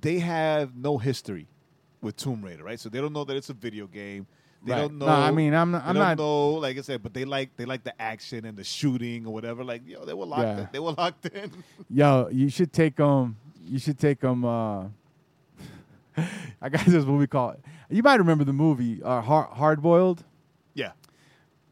[0.00, 1.46] they have no history
[2.00, 2.78] with Tomb Raider, right?
[2.78, 4.26] So they don't know that it's a video game.
[4.64, 4.80] They Right.
[4.80, 5.06] don't know.
[5.06, 5.84] No, I mean, I'm not.
[5.84, 6.18] they I'm don't not.
[6.18, 9.32] know, like I said, but they like they like the action and the shooting or
[9.32, 9.62] whatever.
[9.62, 10.42] Like yo, they were locked.
[10.42, 10.58] Yeah.
[10.62, 11.52] In, they were locked in.
[11.88, 13.36] Yo, you should take them.
[13.64, 14.44] You should take them.
[14.44, 14.86] Uh,
[16.60, 17.56] I got this movie called.
[17.88, 20.24] You might remember the movie uh, Hard Hard Boiled.
[20.74, 20.92] yeah,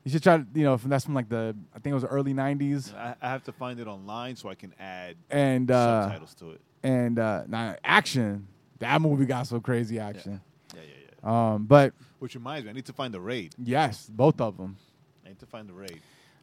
[0.04, 0.38] You should try.
[0.38, 3.16] to You know, from that's from like the I think it was early '90s, I,
[3.20, 6.60] I have to find it online so I can add and uh, subtitles to it.
[6.82, 8.46] And uh, now action.
[8.78, 10.40] That movie got some crazy action.
[10.74, 11.54] Yeah, yeah, yeah.
[11.54, 13.54] Um, but Which reminds me, I need to find the raid.
[13.58, 14.76] yes, both of them.
[15.24, 16.00] I need to find the raid.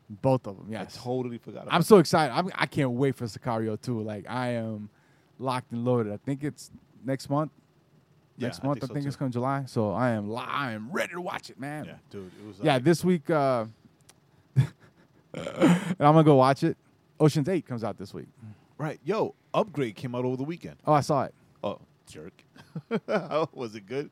[0.10, 0.68] Both of them.
[0.70, 0.98] Yes.
[1.00, 1.64] I totally forgot.
[1.64, 2.34] About I'm so excited.
[2.34, 4.02] I'm, I can't wait for Sicario 2.
[4.02, 4.90] Like I am
[5.40, 6.12] locked and loaded.
[6.12, 6.72] I think it's
[7.06, 7.52] next month.
[8.38, 9.64] Yeah, next I month, I think think, so, it's coming July.
[9.68, 11.86] So I am, li- I am ready to watch it, man.
[11.86, 12.58] Yeah, dude, it was.
[12.62, 13.66] Yeah, like- this week, uh,
[14.58, 14.68] and
[15.36, 16.78] I'm gonna go watch it.
[17.20, 18.28] Ocean's Eight comes out this week.
[18.84, 19.00] Right.
[19.04, 20.78] Yo, upgrade came out over the weekend.
[20.86, 21.34] Oh, I saw it.
[21.64, 22.44] Oh, jerk.
[23.54, 24.10] Was it good?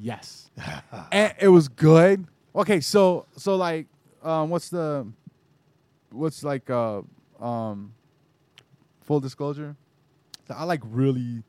[0.00, 0.50] Yes,
[1.12, 2.26] and it was good.
[2.56, 3.86] Okay, so so like,
[4.24, 5.06] um, what's the,
[6.10, 7.02] what's like, uh,
[7.40, 7.94] um,
[9.02, 9.76] full disclosure,
[10.48, 11.44] So I like really,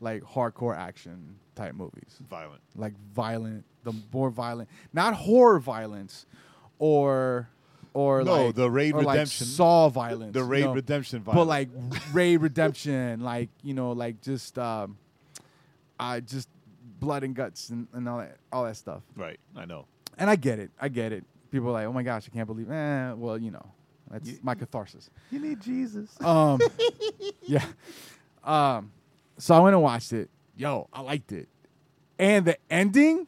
[0.00, 2.18] like hardcore action type movies.
[2.30, 2.62] Violent.
[2.74, 6.24] like violent, the more violent, not horror violence,
[6.78, 7.50] or
[7.94, 9.46] or No, like the Raid or like Redemption.
[9.46, 10.74] Saw violence, The you Raid know?
[10.74, 11.40] Redemption violence.
[11.40, 11.68] but like
[12.12, 14.98] Raid Redemption, like you know, like just um,
[15.98, 16.48] uh, just
[17.00, 19.02] blood and guts and, and all that all that stuff.
[19.16, 19.38] right.
[19.56, 19.86] I know.
[20.18, 21.24] And I get it, I get it.
[21.50, 22.70] People are like, oh my gosh, I can't believe.
[22.70, 23.66] Eh, well, you know,
[24.10, 25.08] that's You- my catharsis.
[25.30, 26.10] You need Jesus.
[26.20, 26.60] Um,
[27.42, 27.64] yeah.
[28.42, 28.92] Um,
[29.38, 30.30] so I went and watched it.
[30.56, 31.48] Yo, I liked it,
[32.18, 33.26] and the ending.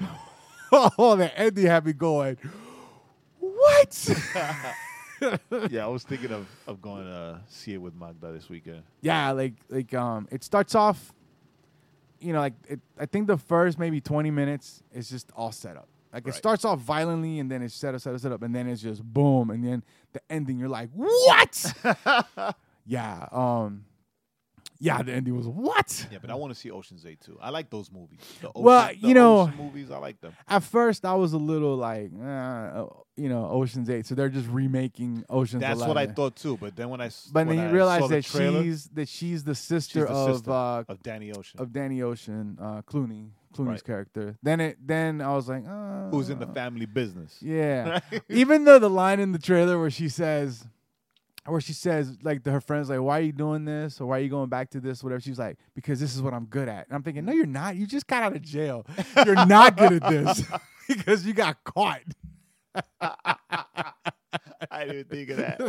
[0.72, 2.36] oh, the ending had me going.
[3.62, 4.08] What?
[5.70, 8.82] yeah, I was thinking of, of going to see it with Magda this weekend.
[9.00, 11.12] yeah, like like um, it starts off.
[12.20, 15.76] You know, like it, I think the first maybe twenty minutes is just all set
[15.76, 15.88] up.
[16.12, 16.34] Like it Right.
[16.34, 18.82] starts off violently, and then it's set up, set up, set up, and then it's
[18.82, 20.58] just boom, and then the ending.
[20.58, 21.74] You're like, what?
[22.86, 23.26] yeah.
[23.32, 23.84] Um.
[24.78, 26.08] Yeah, the ending was what?
[26.10, 27.38] Yeah, but I want to see Ocean's Eight too.
[27.40, 28.18] I like those movies.
[28.40, 29.90] The ocean, Well, the you know- ocean movies.
[29.92, 30.32] I like them.
[30.48, 34.06] At first, I was a little like, uh, you know, Ocean's Eight.
[34.06, 35.60] So they're just remaking Ocean's.
[35.60, 35.88] That's 11.
[35.88, 36.56] what I thought too.
[36.56, 39.54] But then when I But when then you realize that trailer, she's that she's the
[39.54, 43.68] she's sister the of sister uh, of Danny Ocean, of Danny Ocean, uh, Clooney, Clooney's
[43.68, 43.84] Right.
[43.84, 44.38] character.
[44.42, 47.38] Then it then I was like, uh, who's in the family business.
[47.42, 48.00] Yeah.
[48.10, 48.22] Right?
[48.30, 50.66] Even though the line in the trailer where she says,
[51.44, 54.18] where she says like to her friends like, "Why are you doing this?" or "Why
[54.18, 55.20] are you going back to this?" Whatever.
[55.20, 57.76] She's like, "Because this is what I'm good at." And I'm thinking, "No, you're not.
[57.76, 58.86] You just got out of jail.
[59.26, 60.44] You're not good at this
[60.88, 62.00] because you got caught."
[64.70, 65.60] I didn't think of that.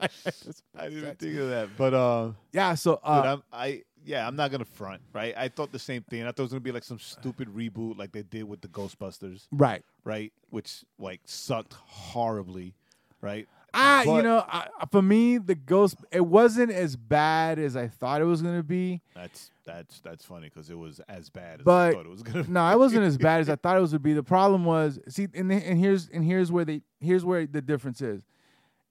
[0.00, 1.68] like, that I didn't even think of that.
[1.76, 5.02] But um, Yeah, so dude, uh, I'm, I yeah, I'm not gonna front.
[5.12, 6.22] Right, I thought the same thing.
[6.22, 8.68] I thought it was gonna be like some stupid reboot, like they did with the
[8.68, 9.46] Ghostbusters.
[9.52, 9.82] right.
[10.04, 12.74] Right, which like sucked horribly.
[13.20, 13.48] Right.
[13.74, 18.20] Ah, you know, I, for me, the ghost it wasn't as bad as I thought
[18.20, 19.00] it was gonna be.
[19.14, 22.22] That's that's that's funny because it was as bad as But- I thought it was
[22.22, 22.44] gonna.
[22.48, 24.12] No, it wasn't as bad as I thought it was gonna be.
[24.12, 27.62] The problem was, see, and, the, and here's and here's where they here's where the
[27.62, 28.22] difference is.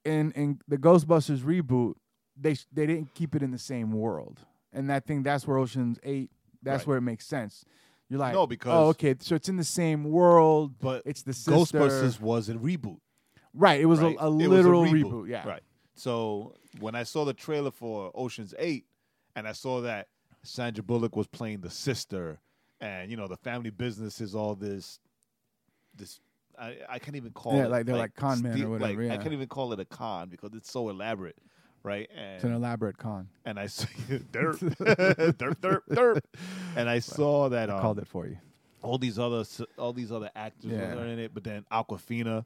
[0.06, 1.96] In in the Ghostbusters reboot,
[2.40, 4.40] they they didn't keep it in the same world,
[4.72, 6.32] and I think that's where Ocean's Eight.
[6.64, 6.88] That's Right.
[6.88, 7.66] where it makes sense.
[8.10, 11.32] You're like, No, because- oh, okay, so it's in the same world, But it's the
[11.34, 11.52] sister.
[11.52, 12.98] Ghostbusters was a reboot.
[13.60, 13.80] Right?
[13.82, 14.16] It was right?
[14.18, 15.30] a, a It was literal reboot.
[15.30, 15.46] yeah.
[15.48, 15.62] Right.
[15.96, 18.86] So when I saw the trailer for Ocean's Eight,
[19.36, 20.08] and I saw that
[20.44, 22.40] Sandra Bullock was playing the sister,
[22.80, 25.00] and you know the family business is all this,
[25.96, 26.20] this.
[26.58, 29.12] I, I can't even call Yeah, it like they're like con men or whatever, like,
[29.12, 31.38] I can't even call it a con because it's so elaborate,
[31.84, 32.10] right?
[32.36, 33.28] It's an elaborate con.
[33.46, 33.88] and I see
[34.32, 34.58] derp,
[35.38, 36.22] derp, derp, derp,
[36.76, 38.38] and I saw that I um, called it for you.
[38.82, 39.44] all these other
[39.78, 40.96] all these other actors Yeah.
[40.96, 42.46] are in it, but then Awkwafina,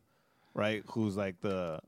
[0.53, 1.79] right, who's like the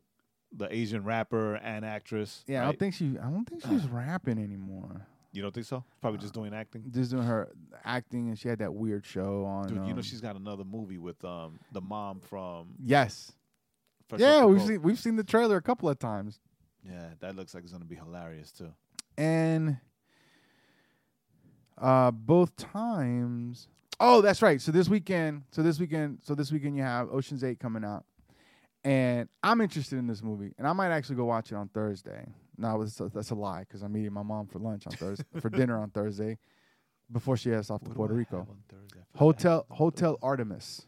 [0.58, 2.44] the Asian rapper and actress.
[2.48, 2.66] Yeah, I right?
[2.68, 3.18] don't think she.
[3.22, 5.06] I don't think she's rapping anymore.
[5.34, 5.84] you don't think so.
[6.02, 6.84] Probably just doing acting.
[6.92, 7.50] Just doing her
[7.84, 9.68] acting, and she had that weird show on.
[9.68, 12.68] Dude, you know um, she's got another movie with um the mom from.
[12.84, 13.32] Yes.
[14.08, 16.40] Fresh Yeah, we've seen we've seen the trailer a couple of times,
[16.88, 18.72] Yeah, that looks like it's gonna be hilarious too.
[19.18, 19.78] and
[21.78, 23.68] uh, both times.
[24.00, 24.62] Oh, that's right.
[24.62, 28.06] So this weekend, so this weekend, so this weekend you have Ocean's Eight coming out,
[28.86, 32.26] and I'm interested in this movie, and I might actually go watch it on Thursday.
[32.58, 35.26] No, that's a, that's a lie because I'm meeting my mom for lunch on Thursday
[35.42, 36.38] for dinner on Thursday,
[37.12, 38.38] before she heads off to What do Puerto Rico.
[38.38, 39.00] have on Thursday?
[39.14, 40.86] I feel like I Hotel Hotel Artemis.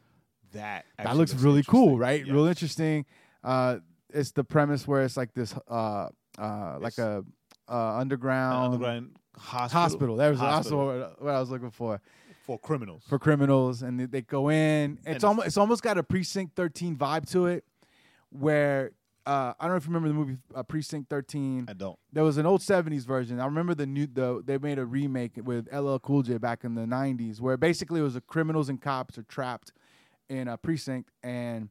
[0.53, 2.25] That that actually looks, really cool, right?
[2.25, 2.31] Yeah.
[2.33, 3.05] Real interesting.
[3.43, 3.79] Uh,
[4.09, 6.07] it's the premise where it's like this, uh,
[6.37, 7.25] uh, like a
[7.69, 9.81] uh, An underground, underground hospital.
[9.81, 10.15] hospital.
[10.15, 11.99] That was Hospital also what, I was looking for
[12.45, 13.03] for criminals.
[13.09, 14.93] for criminals, and they, they go in.
[15.01, 17.65] It's it's- almost it's almost got a precinct thirteen vibe to it,
[18.29, 18.91] where
[19.27, 21.65] uh, I don't know if you remember the movie uh, Precinct thirteen.
[21.67, 21.99] I don't.
[22.13, 23.39] There was an old '70s version.
[23.41, 26.75] I remember the new the they made a remake with LL Cool J back in
[26.75, 29.73] the '90s, where basically it was the criminals and cops are trapped
[30.29, 31.69] in a precinct, and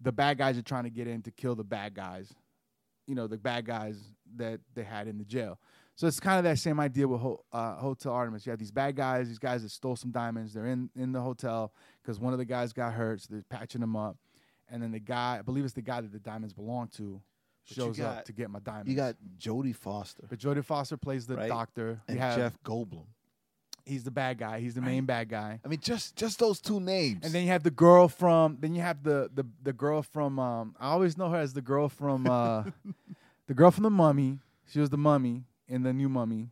[0.00, 2.32] the bad guys are trying to get in to kill the bad guys.
[3.06, 3.98] You know, the bad guys
[4.36, 5.58] that they had in the jail.
[5.94, 8.46] So it's kind of that same idea with Ho- uh, Hotel Artemis.
[8.46, 10.52] You have these bad guys, these guys that stole some diamonds.
[10.52, 13.80] They're in in the hotel because one of the guys got hurt, so they're patching
[13.80, 14.18] them up.
[14.70, 17.20] And then the guy, I believe it's the guy that the diamonds belong to,
[17.68, 18.90] But you shows up got- to get my diamonds.
[18.90, 21.48] You got Jodie Foster But Jodie Foster plays the Right.
[21.48, 22.00] doctor.
[22.06, 23.06] and you have, Jeff Goldblum.
[23.86, 24.60] He's the bad guy.
[24.60, 25.60] He's the main bad guy.
[25.64, 27.20] I mean, just just those two names.
[27.24, 28.58] And then you have the girl from.
[28.60, 30.38] Then you have the the the girl from.
[30.38, 32.26] Um, I always know her as the girl from.
[32.26, 32.64] Uh,
[33.46, 34.40] the girl from the Mummy.
[34.70, 36.50] She was the Mummy in the new Mummy.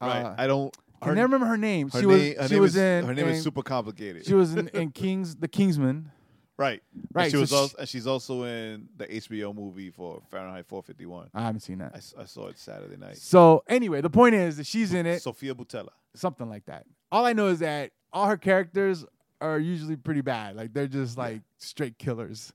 [0.00, 0.22] right?
[0.24, 0.76] Uh, I don't.
[1.00, 1.90] I never remember her name.
[1.90, 2.36] Her she name, was.
[2.38, 3.04] her she name was is, in.
[3.04, 4.26] Her name in- is super complicated.
[4.26, 5.36] She was in, in Kings.
[5.36, 6.10] The Kingsman.
[6.56, 9.90] Right, Right, And she so was she- also, and she's also in the HBO movie
[9.90, 11.30] for Fahrenheit 451.
[11.34, 11.96] I haven't seen I, that.
[11.96, 13.16] s- I saw it Saturday night.
[13.16, 15.20] So anyway, the point is that she's in it.
[15.20, 15.88] Sofia Boutella.
[16.14, 16.86] something like that.
[17.10, 19.04] All I know is that all her characters
[19.40, 20.54] are usually pretty bad.
[20.54, 22.52] Like they're just like straight killers.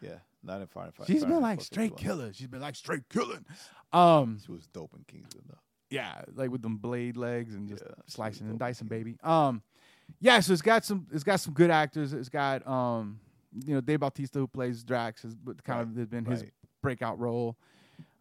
[0.00, 1.06] Yeah, not in Fahrenheit.
[1.06, 2.18] She's been like straight 451.
[2.18, 2.32] killer.
[2.32, 3.44] She's been like straight killing.
[3.92, 5.58] Um, She was dope in Kingsman though.
[5.90, 9.16] yeah, like with them blade legs and just Yeah, slicing and dicing, baby.
[9.22, 9.62] Um,
[10.20, 12.12] yeah, so it's got some it's got some good actors.
[12.12, 13.20] It's got um,
[13.64, 16.52] you know, Dave Bautista who plays Drax has kind of has been his right.
[16.82, 17.56] breakout role.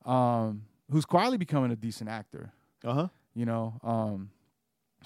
[0.06, 2.52] Um, who's quietly becoming a decent actor.
[2.84, 3.08] Uh huh.
[3.34, 4.30] You know, um,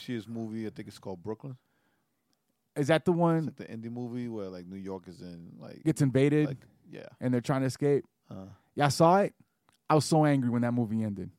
[0.01, 0.67] She has movie.
[0.67, 1.57] I think it's called Brooklyn.
[2.75, 5.83] is that the one like the indie movie where like New York is in like
[5.83, 6.57] gets invaded like
[6.91, 7.07] yeah.
[7.19, 8.05] and they're trying to escape?
[8.29, 9.33] Uh, Yeah, I saw it.
[9.89, 11.31] I was so angry when that movie ended.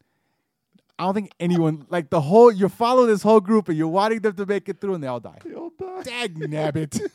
[0.98, 4.20] I don't think anyone like the whole you follow this whole group and you're wanting
[4.20, 5.38] them to make it through and they all die.
[5.42, 6.04] they all died.
[6.04, 7.00] Dag nabbit.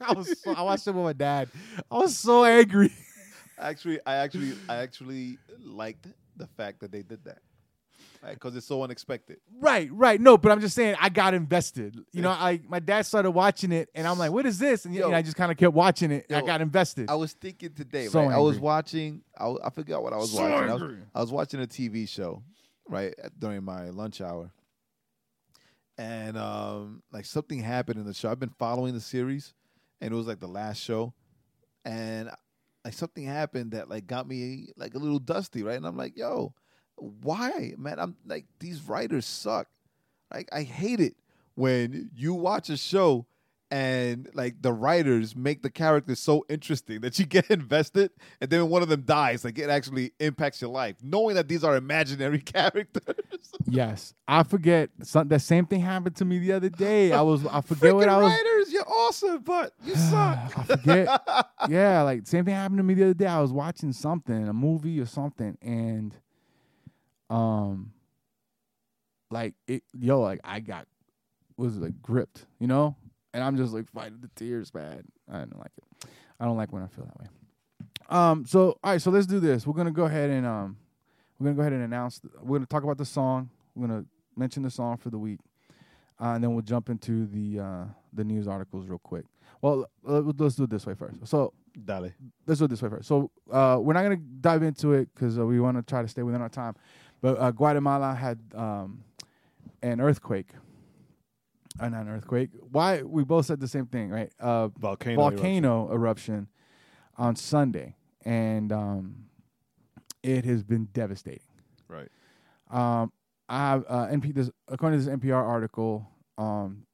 [0.06, 1.48] I was so, I watched it with my dad.
[1.90, 2.92] I was so angry.
[3.58, 6.06] Actually, I actually, I actually liked
[6.36, 7.38] the fact that they did that,
[8.30, 9.38] because it's so unexpected.
[9.60, 10.20] Right, right.
[10.20, 11.98] No, but I'm just saying I got invested.
[12.12, 14.84] You know, I my dad started watching it and I'm like, what is this?
[14.84, 15.06] And, Yo.
[15.08, 16.26] and I just kind of kept watching it.
[16.28, 17.10] and I got invested.
[17.10, 18.32] I was thinking today, So right?
[18.36, 18.64] I was angry.
[18.64, 19.22] watching.
[19.36, 20.70] I forgot what I was So watching.
[20.70, 20.98] I was, angry.
[21.16, 22.44] I was watching a TV show,
[22.88, 24.52] right, during my lunch hour,
[25.96, 28.30] and um, like something happened in the show.
[28.30, 29.52] I've been following the series,
[30.00, 31.14] and it was like the last show,
[31.84, 32.30] and
[32.84, 35.76] like something happened that like got me like a little dusty, right?
[35.76, 36.54] And I'm like, yo,
[36.96, 37.98] why, man?
[37.98, 39.68] I'm like these writers suck.
[40.32, 41.16] Like I hate it
[41.54, 43.26] when you watch a show
[43.70, 48.68] and like the writers make the characters so interesting that you get invested, and then
[48.68, 52.38] one of them dies, like it actually impacts your life, knowing that these are imaginary
[52.54, 53.14] characters.
[53.70, 54.88] Yes, I forget.
[55.02, 57.12] Some, the same thing happened to me the other day.
[57.12, 58.32] I was I forget what I was.
[58.32, 60.12] writers, you're awesome, but you suck.
[60.58, 61.20] I forget.
[61.68, 63.26] yeah, like same thing happened to me the other day.
[63.26, 66.14] I was watching something, a movie or something, and
[67.28, 67.92] um,
[69.30, 70.86] like it, yo, like I got
[71.58, 72.96] was like gripped, you know,
[73.32, 75.04] and I'm just like fighting the tears, man.
[75.30, 76.08] I don't like it.
[76.40, 77.26] I don't like when I feel that way.
[78.08, 79.66] Um, so all right, so let's do this.
[79.66, 80.76] We're gonna go ahead and um,
[81.38, 82.20] we're gonna go ahead and announce.
[82.40, 83.50] We're gonna talk about the song.
[83.74, 84.04] We're gonna
[84.36, 85.40] mention the song for the week,
[86.20, 89.24] uh, and then we'll jump into the uh, the news articles real quick.
[89.60, 91.26] Well, uh, let's do it this way first.
[91.26, 91.52] So
[91.84, 92.12] Dale.
[92.46, 93.08] let's do it this way first.
[93.08, 96.08] So uh, we're not gonna dive into it because uh, we want to try to
[96.08, 96.74] stay within our time.
[97.20, 99.02] But uh, Guatemala had um,
[99.82, 100.50] an earthquake.
[101.80, 102.50] Uh, not an earthquake.
[102.60, 104.32] Why we both said the same thing, right?
[104.40, 105.16] Uh, Volcano.
[105.30, 106.48] volcano eruption.
[107.16, 109.24] on Sunday, and um,
[110.22, 111.40] it has been devastating.
[111.88, 112.08] Right.
[112.70, 113.12] Um,
[113.48, 114.34] I have uh, NP.
[114.34, 116.84] This, according to this NPR article, um,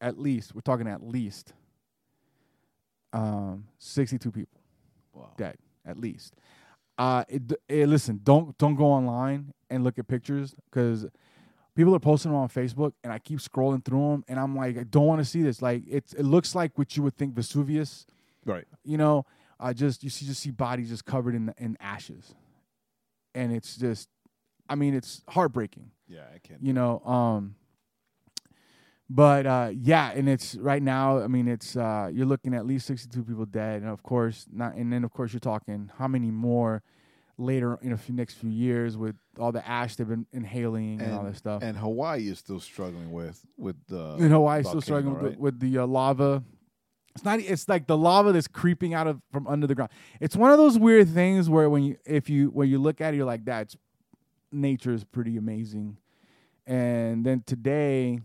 [0.00, 1.52] at least we're talking at least
[3.12, 4.60] um, sixty-two people
[5.12, 5.32] Wow.
[5.36, 6.34] dead at least.
[6.98, 11.06] Uh, it, it, listen, don't don't go online and look at pictures because
[11.80, 14.76] people are posting them on Facebook, and I keep scrolling through them, and I'm like,
[14.76, 15.62] I don't want to see this.
[15.62, 18.06] Like, it's it looks like what you would think Vesuvius.
[18.44, 18.66] Right.
[18.84, 19.24] You know,
[19.58, 22.34] I just you see just see bodies just covered in in ashes,
[23.34, 24.10] and it's just,
[24.68, 26.62] I mean, it's heartbreaking Yeah, I can't.
[26.62, 27.54] you know um
[29.08, 32.86] but uh yeah and it's right now i mean it's uh you're looking at least
[32.86, 36.30] 62 people dead and of course not and then of course you're talking how many
[36.30, 36.82] more
[37.40, 41.12] later in a few next few years with all the ash they've been inhaling and,
[41.12, 44.16] all this stuff And Hawaii is still struggling with with the.
[44.20, 45.32] and Hawaii's still struggling with, right?
[45.34, 46.42] the, with the uh, lava.
[47.14, 47.40] It's not.
[47.40, 49.90] It's like the lava that's creeping out of from under the ground.
[50.20, 53.14] It's one of those weird things where when you if you when you look at
[53.14, 53.76] it, you're like, that's
[54.52, 55.96] nature is pretty amazing.
[56.66, 58.20] And then today,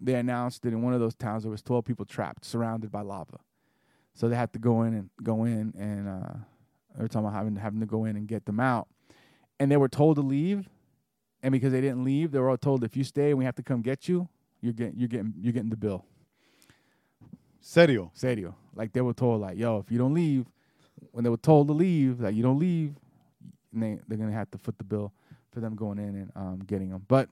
[0.00, 3.02] they announced that in one of those towns there was 12 people trapped, surrounded by
[3.02, 3.38] lava.
[4.14, 6.34] So they had to go in and go in and uh,
[6.94, 8.88] they were talking about having having to go in and get them out.
[9.58, 10.68] And they were told to leave,
[11.42, 13.56] and because they didn't leave, they were all told if you stay and we have
[13.56, 14.28] to come get you,
[14.60, 16.04] you're getting you're getting you're getting the bill.
[17.60, 18.10] Serio.
[18.14, 18.54] Serio.
[18.74, 20.46] Like they were told, like, yo, if you don't leave,
[21.12, 22.94] when they were told to leave, like you don't leave,
[23.72, 25.12] they they're gonna have to foot the bill
[25.50, 27.04] for them going in and um, getting them.
[27.08, 27.28] But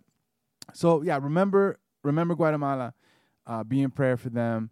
[0.73, 2.95] so yeah, remember remember Guatemala,
[3.47, 4.71] uh, be in prayer for them.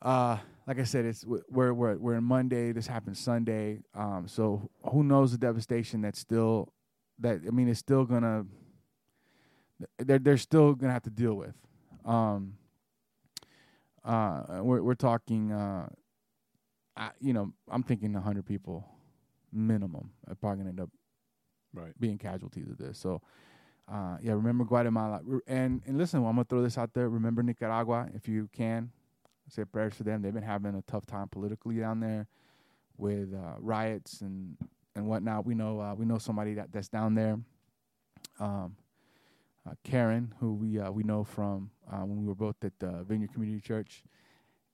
[0.00, 2.72] Uh, like I said, it's we're we're we're in Monday.
[2.72, 3.80] This happened Sunday.
[3.94, 6.72] Um, so who knows the devastation that's still
[7.18, 8.44] that I mean, it's still gonna
[9.98, 11.54] they're they're still gonna have to deal with.
[12.04, 12.54] Um,
[14.04, 15.88] uh, we're we're talking, uh,
[16.96, 18.84] I, you know, I'm thinking 100 people
[19.52, 20.90] minimum are probably gonna end up
[21.74, 21.92] Right.
[21.98, 22.98] being casualties of this.
[22.98, 23.22] So,
[23.90, 27.08] uh, yeah, remember Guatemala, and and listen, I'm gonna throw this out there.
[27.08, 28.90] Remember Nicaragua if you can.
[29.52, 30.22] Say prayers for them.
[30.22, 32.26] They've been having a tough time politically down there
[32.96, 34.56] with uh, riots and
[34.96, 35.44] and whatnot.
[35.44, 37.38] We know uh, we know somebody that that's down there.
[38.40, 38.76] Um,
[39.68, 43.04] uh, Karen, who we uh, we know from uh, when we were both at the
[43.04, 44.02] Vineyard Community Church,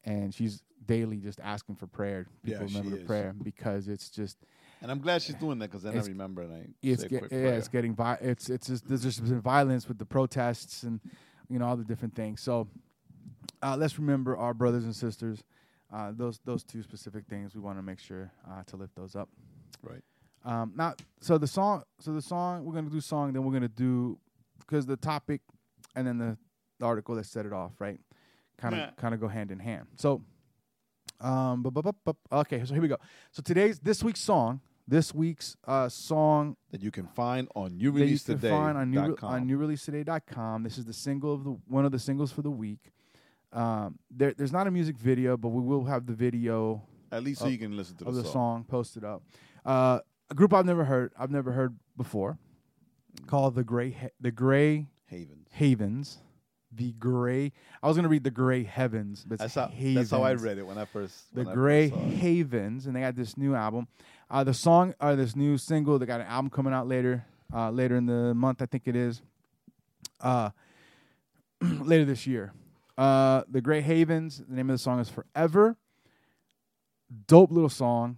[0.05, 2.27] and she's daily just asking for prayer.
[2.45, 4.39] Yeah, People remember she the prayer because it's just
[4.81, 7.29] And I'm glad she's doing that because then I remember and I it's get, yeah,
[7.29, 7.55] prayer.
[7.55, 11.01] it's getting vi- it's it's just, there's just been violence with the protests and
[11.49, 12.41] you know all the different things.
[12.41, 12.69] So
[13.63, 15.43] uh, let's remember our brothers and sisters.
[15.93, 19.17] Uh, those those two specific things we want to make sure uh, to lift those
[19.17, 19.29] up.
[19.83, 20.03] right.
[20.45, 23.69] Um, now, so the song, so the song we're gonna do song, then we're gonna
[23.69, 24.19] do
[24.61, 25.41] because the topic
[25.97, 26.39] and then the,
[26.79, 27.99] the article that set it off, right?
[28.57, 28.91] Kind of Yeah.
[28.97, 29.87] kind of go hand in hand.
[29.97, 30.23] So,
[31.21, 32.99] um, bu- bu- bu- bu- okay, so here we go.
[33.33, 37.81] So today's this week's song, this week's uh song That you can find on that
[37.81, 39.33] you can find on new newreleasetoday.com.
[39.33, 40.63] on newreleasetoday.com.
[40.63, 42.91] This is the single of the one of the singles for the week.
[43.53, 47.41] Um, there, there's not a music video, but we will have the video At least
[47.41, 49.23] so you can listen to of the, the song posted up.
[49.65, 52.39] Uh, a group I've never heard, I've never heard before,
[53.27, 55.49] called the Gray he- the Gray Havens.
[55.53, 56.19] Havens.
[56.71, 57.53] The Gray.
[57.83, 60.67] I was gonna read the Gray Heavens, but That's how, that's how I read it
[60.67, 61.35] when I first.
[61.35, 62.03] The Gray first.
[62.19, 63.89] Havens, and they got this new album.
[64.31, 65.99] Uh, the song, uh, this new single.
[65.99, 68.95] They got an album coming out later, uh, later in the month, I think it
[68.95, 69.23] is.
[70.21, 70.51] Uh,
[71.63, 72.53] later this year.
[72.99, 74.43] Uh, the Gray Havens.
[74.47, 75.77] The name of the song is Forever.
[77.27, 78.17] Dope little song.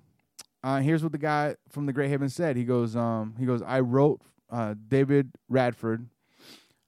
[0.63, 2.57] Uh, here's what the guy from the Gray Havens said.
[2.57, 4.21] He goes, um, he goes, I wrote
[4.51, 6.09] uh, David Radford.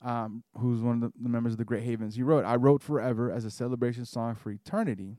[0.04, 2.16] um, who's one of the, the members of the Gray Havens.
[2.16, 5.16] He wrote, "I wrote forever as a celebration song for eternity."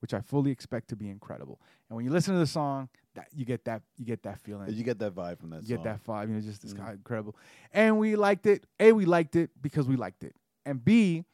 [0.00, 3.28] Which I fully expect to be incredible, and when you listen to the song, that
[3.32, 4.68] you get that you get that feeling.
[4.72, 5.62] You get that vibe from that.
[5.62, 5.76] You song.
[5.76, 6.28] get that vibe.
[6.28, 6.78] You know, just it's Mhm.
[6.78, 7.36] kind of incredible.
[7.72, 8.66] And we liked it.
[8.80, 10.34] A, we liked it because we liked it.
[10.66, 11.24] And B,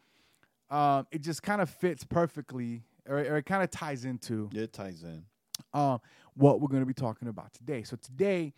[0.70, 4.72] um, it just kind of fits perfectly, or, or it kind of ties into it
[4.72, 5.22] ties in.
[5.72, 6.00] um,
[6.34, 7.82] what we're going to be talking about today.
[7.82, 8.52] So today,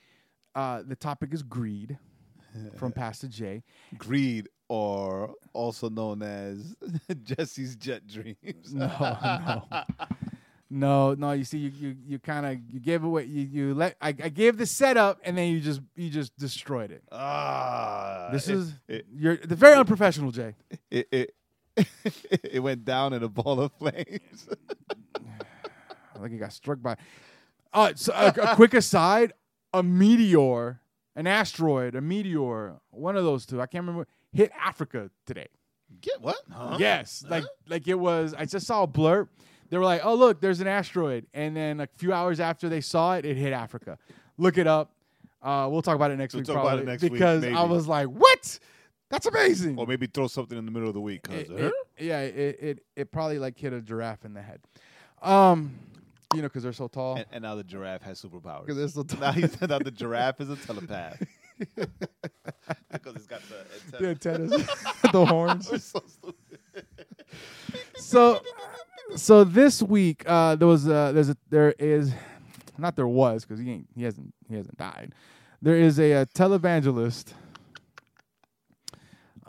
[0.54, 1.96] uh, the topic is greed
[2.76, 3.62] from Pastor Jae.
[3.98, 6.76] Greed, or also known as
[7.22, 8.72] Jesse's jet dreams.
[8.74, 9.84] No, no.
[10.72, 11.32] No, no.
[11.32, 13.24] You see, you you, you kind of you gave away.
[13.24, 16.92] You you let I, I gave the setup, and then you just you just destroyed
[16.92, 17.02] it.
[17.10, 20.54] Ah, This it, is it, you're the very unprofessional, Jae.
[20.92, 21.34] it, it,
[21.76, 24.48] it went down in a ball of flames.
[26.20, 26.96] like he got struck by.
[27.72, 29.32] Uh, so a, a quick aside:
[29.72, 30.80] a meteor,
[31.16, 33.60] an asteroid, a meteor, one of those two.
[33.60, 34.06] I can't remember.
[34.32, 35.48] Hit Africa today.
[36.00, 36.38] Get what?
[36.52, 36.76] Huh?
[36.78, 38.34] Yes, like like it was.
[38.36, 39.28] I just saw a blurb.
[39.70, 42.80] They were like, "Oh, look, there's an asteroid," and then a few hours after they
[42.80, 43.98] saw it, it hit Africa.
[44.36, 44.92] Look it up.
[45.42, 46.46] Uh, we'll talk about it next We'll week.
[46.46, 48.58] talk about probably, it next week, because I was like, "What?
[49.10, 51.26] That's amazing." Or maybe throw something in the middle of the week.
[51.30, 54.60] It, uh, it- yeah, it, it it probably like hit a giraffe in the head.
[55.22, 55.72] Um,
[56.34, 57.16] you know, because they're so tall.
[57.16, 58.64] and, and now the giraffe has superpowers.
[58.66, 59.20] Because they're so tall.
[59.20, 61.22] now, now the giraffe is a telepath.
[61.58, 63.40] because it's got
[63.90, 64.50] the the antennas,
[65.12, 65.84] the horns.
[65.84, 66.02] So.
[67.96, 68.40] So,
[69.14, 72.12] so this week uh, there was uh, there's a there is
[72.78, 75.14] not there was because he ain't he hasn't he hasn't died.
[75.62, 77.34] There is a, uh televangelist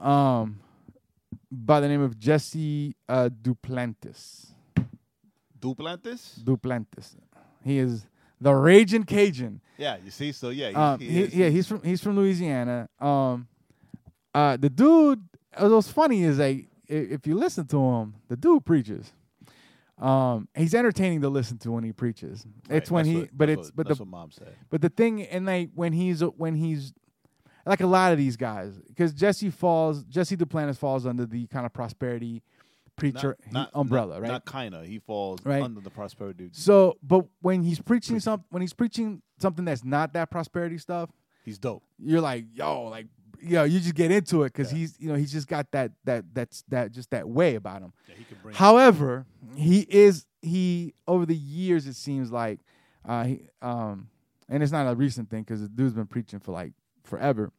[0.02, 0.60] um
[1.52, 4.48] by the name of Jesse uh, Duplantis.
[5.60, 6.40] Duplantis?
[6.44, 7.16] Duplantis.
[7.64, 8.06] He is
[8.40, 9.62] the raging Cajun.
[9.78, 10.32] Yeah, you see?
[10.32, 10.70] So, yeah.
[10.70, 11.36] He, Um, he he- is.
[11.36, 12.90] yeah, he's from he's from Louisiana.
[13.00, 13.48] Um,
[14.34, 15.22] uh, the dude.
[15.56, 19.12] uh, What's funny is like if you listen to him, the dude preaches.
[19.98, 22.44] Um, he's entertaining to listen to when he preaches.
[22.68, 24.56] Right, It's when he, what- but it's what- but that's the what mom said.
[24.72, 26.94] but the thing and like when he's when he's
[27.66, 31.66] like a lot of these guys because Jesse falls Jesse Duplantis falls under the kind
[31.66, 32.42] of prosperity
[32.96, 34.28] preacher he- umbrella, not, right?
[34.28, 34.86] Not kinda.
[34.86, 35.62] He falls Right.
[35.64, 36.46] under the prosperity.
[36.46, 36.56] Dude.
[36.56, 41.10] So, but when he's preaching some when he's preaching something that's not that prosperity stuff,
[41.44, 41.84] He's dope.
[41.98, 43.08] you're like, yo, like,
[43.42, 44.78] yo, you just get into it because Yeah.
[44.80, 47.94] he's, you know, he's just got that, that, that's that, just that way about him.
[48.08, 48.56] Yeah, he can bring.
[48.56, 52.60] However, he is, he over the years, it seems like,
[53.06, 54.10] uh, he, um,
[54.48, 57.52] and it's not a recent thing because the dude's been preaching for like forever.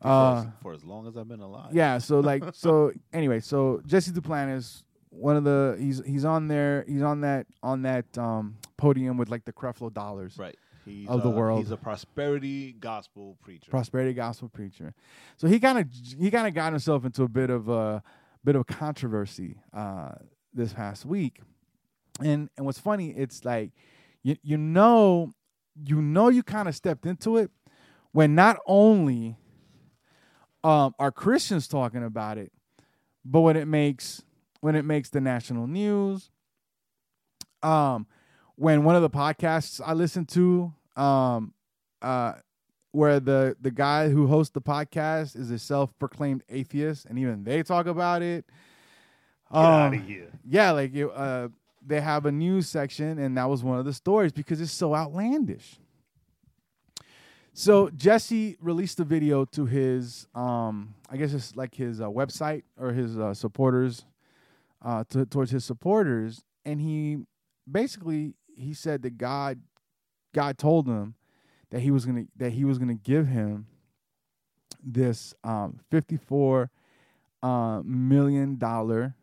[0.00, 1.74] for, uh, as, for as long as I've been alive.
[1.74, 1.98] Yeah.
[1.98, 7.02] So like, so anyway, so Jesse Duplantis, one of the, he's he's on there, he's
[7.02, 10.36] on that on that um, podium with like the Creflo Dollars.
[10.38, 10.56] Right.
[10.84, 11.58] He's, Of the uh, world.
[11.58, 13.70] He's a prosperity gospel preacher.
[13.72, 14.94] prosperity gospel preacher.
[15.36, 15.88] So he kind of
[16.18, 18.02] he kind of got himself into a bit of a
[18.44, 20.12] bit of controversy uh,
[20.54, 21.40] this past week,
[22.20, 23.72] and and what's funny, it's like
[24.22, 25.34] you you know
[25.84, 27.50] you know you kind of stepped into it
[28.16, 29.36] when not only
[30.64, 32.50] um, are Christians talking about it,
[33.26, 34.22] but when it makes
[34.60, 36.30] when it makes the national news.
[37.62, 38.06] Um,
[38.54, 41.52] when one of the podcasts I listened to, um,
[42.00, 42.34] uh,
[42.92, 47.62] where the the guy who hosts the podcast is a self-proclaimed atheist, and even they
[47.62, 48.46] talk about it.
[49.52, 50.30] Get out Um, of here.
[50.42, 51.48] yeah, like it, uh,
[51.86, 54.94] they have a news section, and that was one of the stories because it's so
[54.94, 55.78] outlandish.
[57.58, 62.64] So Jesse released a video to his, um, I guess it's like his uh, website
[62.78, 64.04] or his uh, supporters,
[64.84, 67.16] uh, to, towards his supporters, and he
[67.68, 69.62] basically he said that God,
[70.34, 71.14] God told him
[71.70, 73.66] that he was gonna that he was gonna give him
[74.84, 76.70] this um, fifty four
[77.42, 79.14] uh, million dollar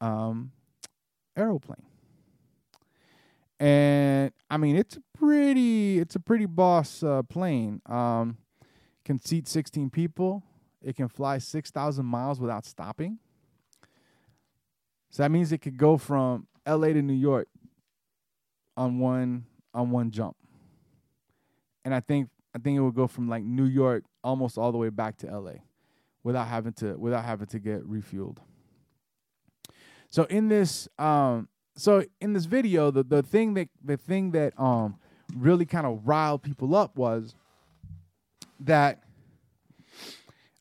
[0.00, 0.52] um,
[1.36, 1.82] aeroplane.
[3.60, 7.80] And I mean, it's a pretty, it's a pretty boss uh, plane.
[7.86, 8.38] Um,
[9.04, 10.42] can seat 16 people.
[10.82, 13.18] It can fly 6,000 miles without stopping.
[15.10, 16.92] So that means it could go from L.A.
[16.92, 17.48] to New York
[18.76, 20.36] on one on one jump.
[21.84, 24.78] And I think I think it would go from like New York almost all the
[24.78, 25.62] way back to L.A.
[26.22, 28.38] without having to without having to get refueled.
[30.10, 34.58] So in this um so in this video the the thing that the thing that
[34.58, 34.96] um
[35.34, 37.34] really kind of riled people up was
[38.60, 39.02] that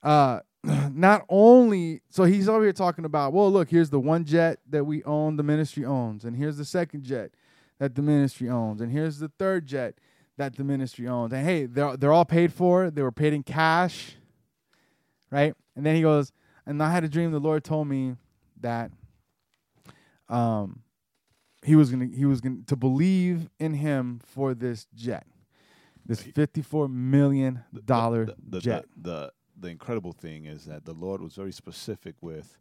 [0.02, 0.40] uh
[0.92, 4.86] not only so he's over here talking about well look here's the one jet that
[4.86, 7.32] we own the ministry owns and here's the second jet
[7.80, 9.96] that the ministry owns and here's the third jet
[10.38, 11.34] that the ministry owns.
[11.34, 12.90] And hey, they're they're all paid for.
[12.90, 14.16] They were paid in cash,
[15.32, 15.54] right?
[15.76, 16.32] And then he goes,
[16.66, 17.32] and I had a dream.
[17.32, 18.16] The Lord told me
[18.62, 18.92] that
[20.30, 20.83] um
[21.64, 25.26] he was gonna he was gonna to believe in him for this jet,
[26.06, 28.28] this fifty four million dollar
[28.60, 28.86] jet.
[28.96, 32.58] The, the the incredible thing is that the Lord was very specific with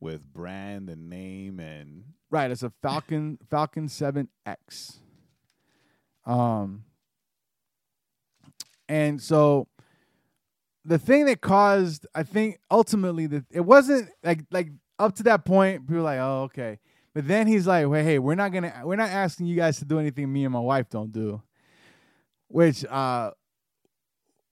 [0.00, 4.96] with brand and name and Right, it's a Falcon Falcon 7X.
[6.24, 6.84] Um
[8.88, 9.68] and so
[10.84, 14.68] the thing that caused I think ultimately that it wasn't like like
[14.98, 16.78] up to that point people were like, "Oh, okay."
[17.14, 19.84] But then he's like, "Wait, hey, we're not to we're not asking you guys to
[19.84, 21.42] do anything me and my wife don't do."
[22.48, 23.32] Which uh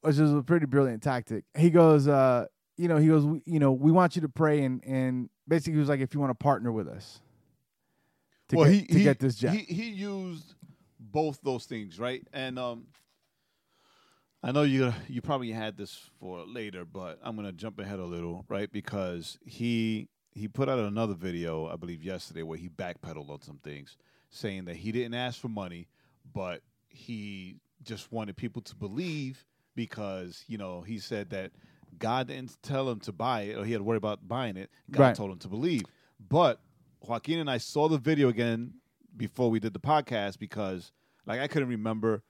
[0.03, 1.45] which is a pretty brilliant tactic.
[1.57, 2.47] He goes uh
[2.77, 5.75] you know, he goes, "We- you know, we want you to pray and and basically
[5.75, 7.21] he was like if you want to partner with us
[8.49, 9.55] to, well, get, he, to he, get this jet.
[9.55, 10.55] He he used
[10.99, 12.27] both those things, right?
[12.33, 12.87] And um,
[14.43, 18.05] I know you you probably had this for later, but I'm gonna jump ahead a
[18.05, 18.71] little, right?
[18.71, 20.09] Because he
[20.41, 23.97] he put out another video, I believe yesterday, where he backpedaled on some things,
[24.31, 25.89] saying that he didn't ask for money,
[26.33, 29.45] but he just wanted people to believe
[29.77, 31.53] because you know he said that
[31.99, 34.71] God didn't tell him to buy it, or he had to worry about buying it.
[34.91, 35.15] God Right.
[35.17, 35.85] told him to believe,
[36.19, 36.61] but
[37.03, 38.75] Joaquin and I saw the video again
[39.17, 40.93] before we did the podcast because
[41.27, 42.23] like I couldn't remember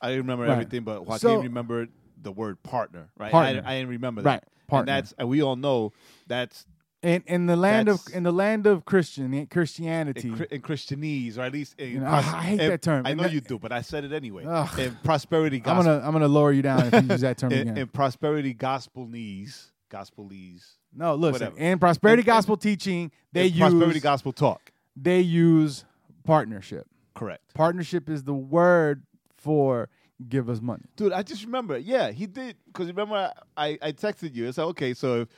[0.00, 0.52] I didn't remember Right.
[0.52, 1.90] everything, but Joaquin So- remembered
[2.20, 3.30] the word partner, right?
[3.32, 3.62] Partner.
[3.64, 4.66] I, I didn't remember Right, that.
[4.68, 4.80] partner.
[4.92, 5.92] And that's and we all know
[6.26, 6.66] that's
[7.02, 10.30] in in the land of in the land of Christian eh, in, Christianity.
[10.30, 13.06] Chri- in Christianese, or at least in You know, I- I hate in- that term.
[13.06, 14.44] I know that- you do, but I said it anyway.
[14.46, 14.78] Ugh.
[14.78, 17.52] In prosperity I'm gospel, gonna I'm gonna lower you down if you use that term
[17.52, 17.78] in, again.
[17.78, 21.32] in prosperity gospel knees, gospelese, no, listen.
[21.32, 21.56] whatever.
[21.58, 24.70] In prosperity In- in- gospel teaching, they in use prosperity gospel talk.
[24.96, 25.84] they use
[26.24, 26.86] partnership.
[27.14, 27.42] Correct.
[27.54, 29.02] Partnership is the word
[29.36, 29.88] for
[30.28, 30.84] give us money.
[30.96, 31.76] Dude, I just remember.
[31.76, 32.56] Yeah, he did.
[32.66, 34.46] Because remember, I, I texted you.
[34.48, 35.28] It's like, okay, so if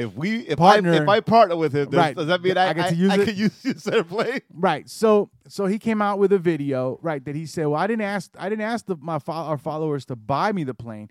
[0.00, 0.92] if we if Partner.
[0.92, 2.16] I if I partner with him, does, Right.
[2.16, 3.24] does that mean I I, get to I, use I it?
[3.24, 4.40] could use his center play?
[4.52, 4.88] Right.
[4.88, 8.02] So so he came out with a video, right, that he said, "Well, I didn't
[8.02, 11.08] ask I didn't ask the, my fo- our followers to buy me the plane."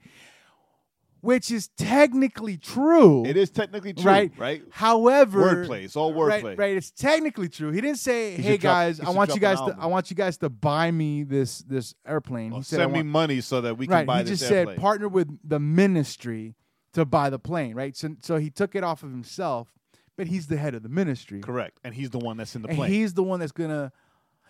[1.22, 3.26] Which is technically true.
[3.26, 4.32] It is technically true, right?
[4.38, 4.62] right?
[4.72, 5.84] However, Wordplay.
[5.84, 6.58] It's all Right, wordplay.
[6.58, 6.78] right.
[6.78, 7.72] It's technically true.
[7.72, 10.16] He didn't say, He "Hey drop- guys, I want you guys to I want you
[10.16, 13.42] guys to buy me this this airplane." Or he said, send I me want, money
[13.42, 14.08] so that we can right.
[14.08, 14.78] buy He just airplane.
[14.78, 16.56] said partner with the ministry
[16.94, 17.96] to buy the plane, right?
[17.96, 19.74] So so he took it off of himself,
[20.18, 21.40] but he's the head of the ministry.
[21.42, 21.80] Correct.
[21.84, 22.92] And he's the one that's in the and plane.
[22.92, 23.92] he's the one that's gonna.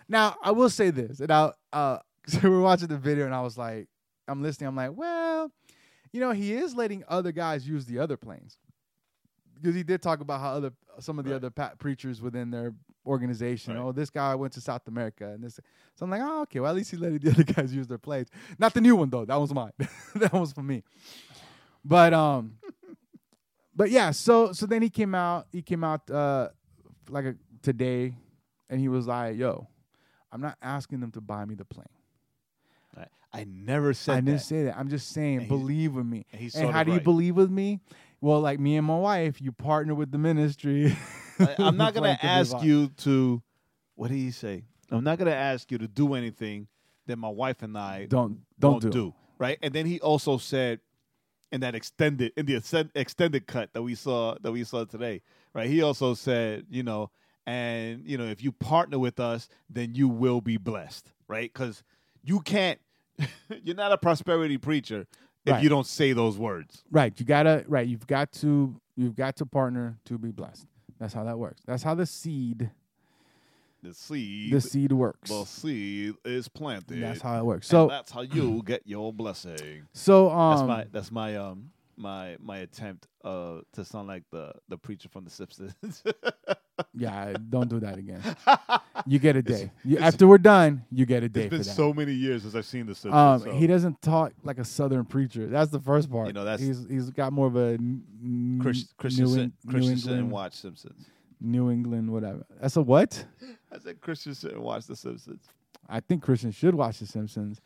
[0.08, 3.34] Now I will say this, and I uh, so we were watching the video, and
[3.34, 3.88] I was like,
[4.28, 4.68] I'm listening.
[4.68, 5.50] I'm like, well,
[6.12, 8.58] you know, he is letting other guys use the other planes
[9.54, 11.36] because he did talk about how other some of the Right.
[11.36, 12.74] other pa- preachers within their
[13.06, 13.74] organization.
[13.74, 13.82] Right.
[13.82, 15.60] Oh, this guy went to South America, and this.
[15.94, 16.60] So I'm like, oh, okay.
[16.60, 18.28] Well, at least he letting the other guys use their planes.
[18.58, 19.24] Not the new one though.
[19.24, 19.72] That was mine.
[20.16, 20.82] that was for me.
[21.84, 22.54] But um,
[23.74, 24.10] but yeah.
[24.10, 25.46] So so then he came out.
[25.52, 26.48] He came out uh
[27.08, 28.14] like a, today,
[28.68, 29.66] and he was like, yo.
[30.32, 31.86] I'm not asking them to buy me the plane.
[32.96, 33.06] I,
[33.40, 34.44] I never said I didn't that.
[34.44, 34.78] say that.
[34.78, 36.24] I'm just saying, And believe with me.
[36.32, 37.80] and And how of do you believe with me?
[38.20, 40.96] Well, like me and my wife, you partner with the ministry.
[41.40, 43.42] I, I'm not gonna ask you to,
[43.96, 44.62] what did he say?
[44.90, 46.68] I'm not to ask you to do anything
[47.08, 49.08] that my wife and I Don't don't do.
[49.08, 49.14] it.
[49.38, 49.58] Right.
[49.62, 50.78] And then he also said
[51.52, 55.22] in that extended, in the extended cut that we saw, that we saw today,
[55.54, 55.68] right?
[55.68, 57.10] He also said, you know,
[57.46, 61.52] and, you know, if you partner with us, then you will be blessed, right?
[61.52, 61.82] Because
[62.22, 62.78] you can't,
[63.64, 65.06] you're not a prosperity preacher
[65.46, 65.62] if Right.
[65.62, 66.84] you don't say those words.
[66.90, 67.12] Right.
[67.18, 67.86] You gotta right.
[67.86, 70.66] You've got to you've got to partner to be blessed.
[70.98, 71.62] That's how that works.
[71.66, 72.70] That's how the seed
[73.82, 75.30] The seed, the seed works.
[75.30, 77.02] the seed is planted.
[77.02, 77.66] That's how it works.
[77.66, 79.86] So that's how you get your blessing.
[79.92, 84.52] so um That's my that's my um my my attempt uh to sound like the
[84.68, 86.02] the preacher from The Simpsons.
[86.94, 88.22] yeah, don't do that again.
[89.06, 89.72] You get a day.
[89.82, 92.54] You, it's- after we're done, you get a day it's been so many years since
[92.54, 93.14] I've seen The Simpsons.
[93.14, 95.46] Um, so he doesn't talk like a southern preacher.
[95.46, 96.26] That's the first part.
[96.26, 99.52] You know, that's- he's he's got more of a n- Chris, n- Christian New, Eng-
[99.64, 101.06] New Christian and England, watch Simpsons.
[101.40, 102.44] New England, whatever.
[102.60, 103.24] That's a what?
[103.72, 105.42] I said Christian and watch The Simpsons.
[105.88, 107.60] I think Christians should watch The Simpsons,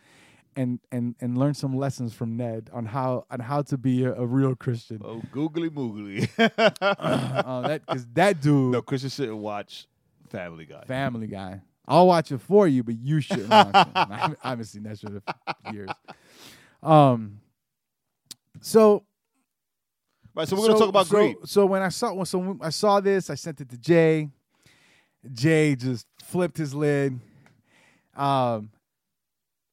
[0.56, 4.14] and and and learn some lessons from Ned on how on how to be a,
[4.14, 5.00] a real Christian.
[5.04, 6.28] Oh, googly moogly.
[6.38, 9.86] uh, that because that dude, no, Christian and watch
[10.30, 10.84] Family Guy.
[10.84, 11.60] Family Guy.
[11.86, 13.92] I'll watch it for you, but you shouldn't watch it.
[13.94, 15.90] I haven't, seen that shit in years.
[16.82, 17.40] Um.
[18.60, 19.04] So
[20.34, 21.36] right, so we're gonna talk about so, greed.
[21.44, 24.30] So when I saw so when I saw this, I sent it to Jae.
[25.32, 27.18] Jae just flipped his lid.
[28.16, 28.70] Um,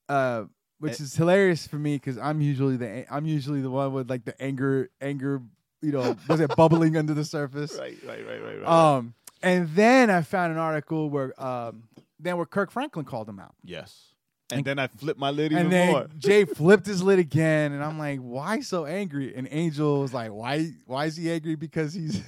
[0.10, 0.46] uh,
[0.80, 1.04] which Eh.
[1.04, 4.40] is hilarious for me because I'm usually the I'm usually the one with like the
[4.42, 5.42] anger anger
[5.82, 7.78] you know was it bubbling under the surface.
[7.78, 8.68] Right, right, right, right, right.
[8.96, 11.84] Um, and then I found an article where um,
[12.20, 14.08] then where Kirk Franklin called him out, yes.
[14.52, 16.08] And then I flipped my lid even and then more.
[16.20, 19.34] Jae flipped his lid again, and I'm like, why so angry?
[19.34, 21.56] And Angel was like, why why is he angry?
[21.56, 22.22] Because he's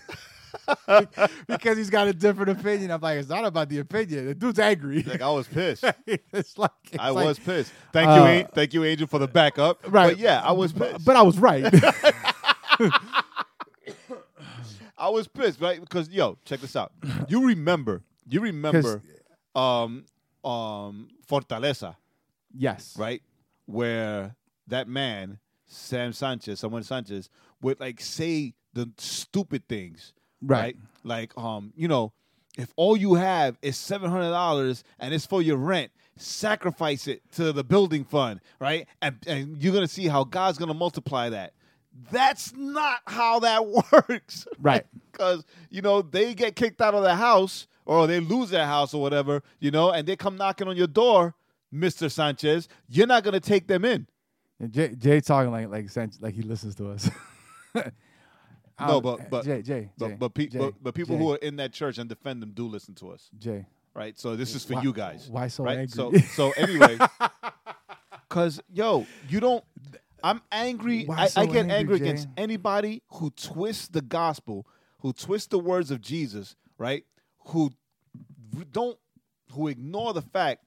[1.48, 2.92] because he's got a different opinion.
[2.92, 4.28] I'm like, it's not about the opinion.
[4.28, 5.04] The dude's angry.
[5.04, 5.84] Like I was pissed.
[6.08, 7.72] it's like it's I like- was pissed.
[7.92, 9.80] Thank you, Uh, An- thank you, Angel, for the backup.
[9.88, 10.12] Right.
[10.14, 11.04] But yeah, I was pissed.
[11.06, 11.64] but I was right.
[14.98, 15.80] I was pissed, right?
[15.80, 16.92] Because yo, check this out.
[17.28, 19.02] You remember, you remember,
[19.56, 20.06] um,
[20.46, 21.96] um, Fortaleza,
[22.56, 22.96] yes.
[22.98, 23.22] right?
[23.66, 24.36] Where
[24.68, 27.30] that man, Sam Sanchez, someone Sanchez,
[27.62, 30.14] would like say the stupid things,
[30.44, 30.60] Right.
[30.60, 30.78] right?
[31.04, 32.14] Like, um, you know,
[32.58, 37.22] if all you have is seven hundred dollars and it's for your rent, sacrifice it
[37.34, 38.88] to the building fund, right?
[39.02, 41.54] And and you're gonna see how God's gonna multiply that.
[42.12, 44.86] That's not how that works, Right.
[45.12, 48.94] Because you know they get kicked out of the house or they lose their house
[48.94, 51.36] or whatever, you know, and they come knocking on your door,
[51.72, 52.68] Mister Sanchez.
[52.90, 54.08] You're not gonna take them in.
[54.60, 55.90] And Jae, Jae talking like like
[56.20, 57.10] like he listens to us.
[58.80, 61.20] No, but- uh, but- Jae Jae But Jae, but, pe- Jae, but, but people Jae,
[61.20, 63.66] who are in that church and defend them do listen to us, Jae.
[63.94, 64.18] right?
[64.18, 65.30] So this is for Why- you guys.
[65.30, 65.78] Why so right?
[65.80, 65.88] angry?
[65.96, 66.98] So so anyway,
[68.30, 69.64] because yo, you don't.
[70.24, 71.06] I'm angry.
[71.10, 74.66] I, so I get angry, angry against anybody who twists the gospel,
[75.00, 77.04] who twists the words of Jesus, right?
[77.48, 77.72] Who
[78.72, 78.98] don't,
[79.52, 80.64] who ignore the fact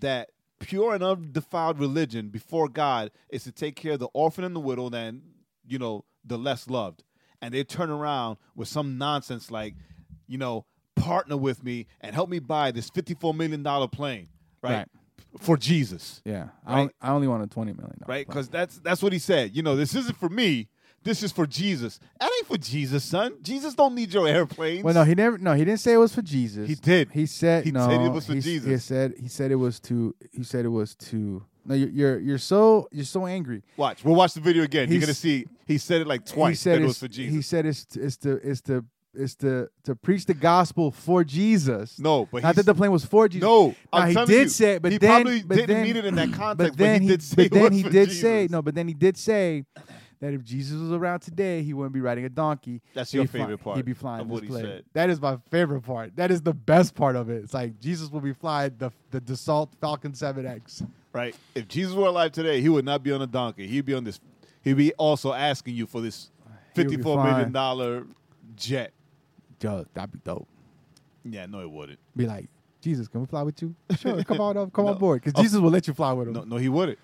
[0.00, 0.28] that
[0.58, 4.60] pure and undefiled religion before God is to take care of the orphan and the
[4.60, 5.22] widow, and
[5.66, 7.02] you know the less loved,
[7.42, 9.74] and they turn around with some nonsense like,
[10.26, 10.64] you know,
[10.96, 14.28] partner with me and help me buy this fifty-four million dollar plane,
[14.62, 14.70] right?
[14.78, 14.88] Right.
[15.38, 16.90] For Jesus, yeah, I, Right?
[17.00, 17.98] I only want a twenty million.
[18.00, 18.26] dollar right?
[18.26, 19.54] Because that's that's what he said.
[19.54, 20.68] You know, this isn't for me.
[21.02, 21.98] This is for Jesus.
[22.20, 23.36] That ain't for Jesus, son.
[23.40, 24.82] Jesus don't need your airplanes.
[24.84, 25.38] Well, no, he never.
[25.38, 26.68] No, he didn't say it was for Jesus.
[26.68, 27.10] He did.
[27.12, 27.88] He said He no.
[27.88, 30.14] said it was for he, s- He said he said it was to.
[30.32, 31.42] He said it was to.
[31.64, 33.62] No, you're you're, you're so you're so angry.
[33.76, 34.04] watch.
[34.04, 34.90] We'll watch the video again.
[34.90, 35.46] You're gonna see.
[35.72, 36.50] He said it like twice.
[36.50, 37.34] he said it was for Jesus.
[37.34, 41.98] He said it's it's to it's to it's to to preach the gospel for Jesus.
[41.98, 43.42] no, but not he that the plane was for Jesus.
[43.46, 45.96] No, Now, I'm he did you, say, but he then, probably but didn't then, mean
[45.96, 48.48] it in that context, But but then he did say but then he did say
[48.50, 48.62] no.
[48.62, 49.64] But then he did say
[50.20, 52.82] that if Jesus was around today, he wouldn't be riding a donkey.
[52.94, 54.64] That's your be fly- favorite part He'd be flying what he plane.
[54.64, 54.84] said.
[54.92, 56.14] That is my favorite part.
[56.16, 57.42] That is the best part of it.
[57.44, 60.86] It's like Jesus will be flying the the Dassault Falcon 7X.
[61.12, 61.34] right.
[61.54, 63.66] If Jesus were alive today, he would not be on a donkey.
[63.66, 64.20] He'd be on this.
[64.62, 68.14] He'd be also asking you for this would fifty-four million flying.
[68.56, 68.92] jet.
[69.62, 70.48] Yo, that'd be dope.
[71.24, 71.98] Yeah, no, it wouldn't.
[72.16, 72.48] Be like,
[72.80, 73.74] Jesus, can we fly with you?
[73.98, 74.92] Sure, come on up, come No.
[74.92, 75.42] on board, because Oh.
[75.42, 76.34] Jesus will let you fly with him.
[76.34, 76.98] No, no, he wouldn't.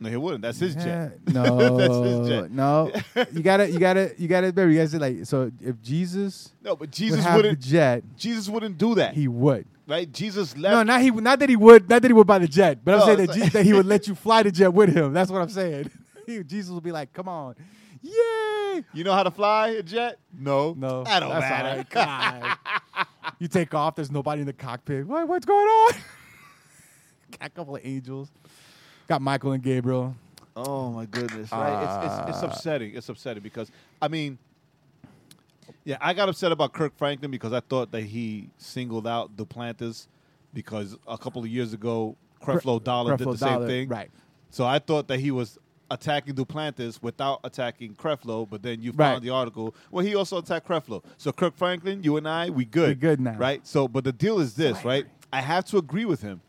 [0.00, 0.42] No, he wouldn't.
[0.42, 1.18] That's his Yeah, jet.
[1.32, 2.50] No, That's his jet.
[2.50, 2.90] no.
[3.32, 4.48] You gotta, you gotta, you gotta.
[4.48, 7.60] Remember, you guys like, so if Jesus No, but would Jesus have wouldn't.
[7.60, 9.14] the jet, Jesus wouldn't do that.
[9.14, 9.64] he would.
[9.86, 10.10] right?
[10.12, 10.72] Jesus left.
[10.74, 11.12] No, not he.
[11.12, 11.88] Not that he would.
[11.88, 13.72] Not that he would buy the jet, but I'm saying that, like- Je- that he
[13.74, 15.12] would let you fly the jet with him.
[15.12, 15.88] That's what I'm saying.
[16.26, 17.54] He- Jesus would be like, "Come on,
[18.02, 20.18] yay!" You know how to fly a jet?
[20.38, 20.74] No.
[20.76, 21.68] No, That don't that's matter.
[21.68, 21.90] all right.
[21.90, 23.06] God.
[23.38, 23.96] you take off.
[23.96, 25.06] There's nobody in the cockpit.
[25.06, 25.28] What?
[25.28, 25.92] What's going on?
[27.38, 28.30] Got a couple of angels.
[29.08, 30.14] Got Michael and Gabriel.
[30.54, 31.50] Oh my goodness!
[31.50, 31.82] Right?
[31.82, 32.94] it's, it's it's Uh, upsetting.
[32.94, 33.70] It's upsetting because
[34.02, 34.38] I mean,
[35.84, 40.06] yeah, I got upset about Kirk Franklin because I thought that he singled out Duplantis
[40.54, 43.88] because a couple of years ago Creflo Dollar did Creflo the same thing.
[43.88, 44.10] Right.
[44.50, 45.58] So I thought that he was
[45.92, 49.12] attacking Duplantis without attacking Creflo, but then you Right.
[49.12, 51.04] found the article Well, he also attacked Creflo.
[51.18, 52.88] So Kirk Franklin, you and I, we good.
[52.88, 53.36] We good now.
[53.36, 53.66] Right?
[53.66, 55.06] So but the deal is this, So right?
[55.32, 56.40] I have to agree with him.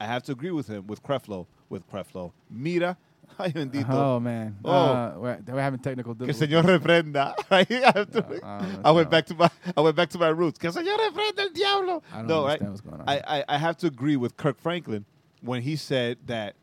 [0.00, 2.32] I have to agree with him with Creflo, with Creflo.
[2.50, 2.96] Mira,
[3.38, 3.88] ay bendito.
[3.90, 4.56] Oh man.
[4.64, 4.70] Oh.
[4.72, 6.48] Uh, we're, we're having technical difficulties.
[6.48, 7.34] Que señor reprenda.
[7.50, 7.70] Right?
[7.70, 10.28] I, have to- I don't I went back to my I went back to my
[10.28, 10.58] roots.
[10.58, 12.02] Que señor reprenda el diablo.
[12.12, 12.70] I don't no, understand right?
[12.70, 13.08] what's going on.
[13.08, 15.04] I, I, I have to agree with Kirk Franklin
[15.40, 16.54] when he said that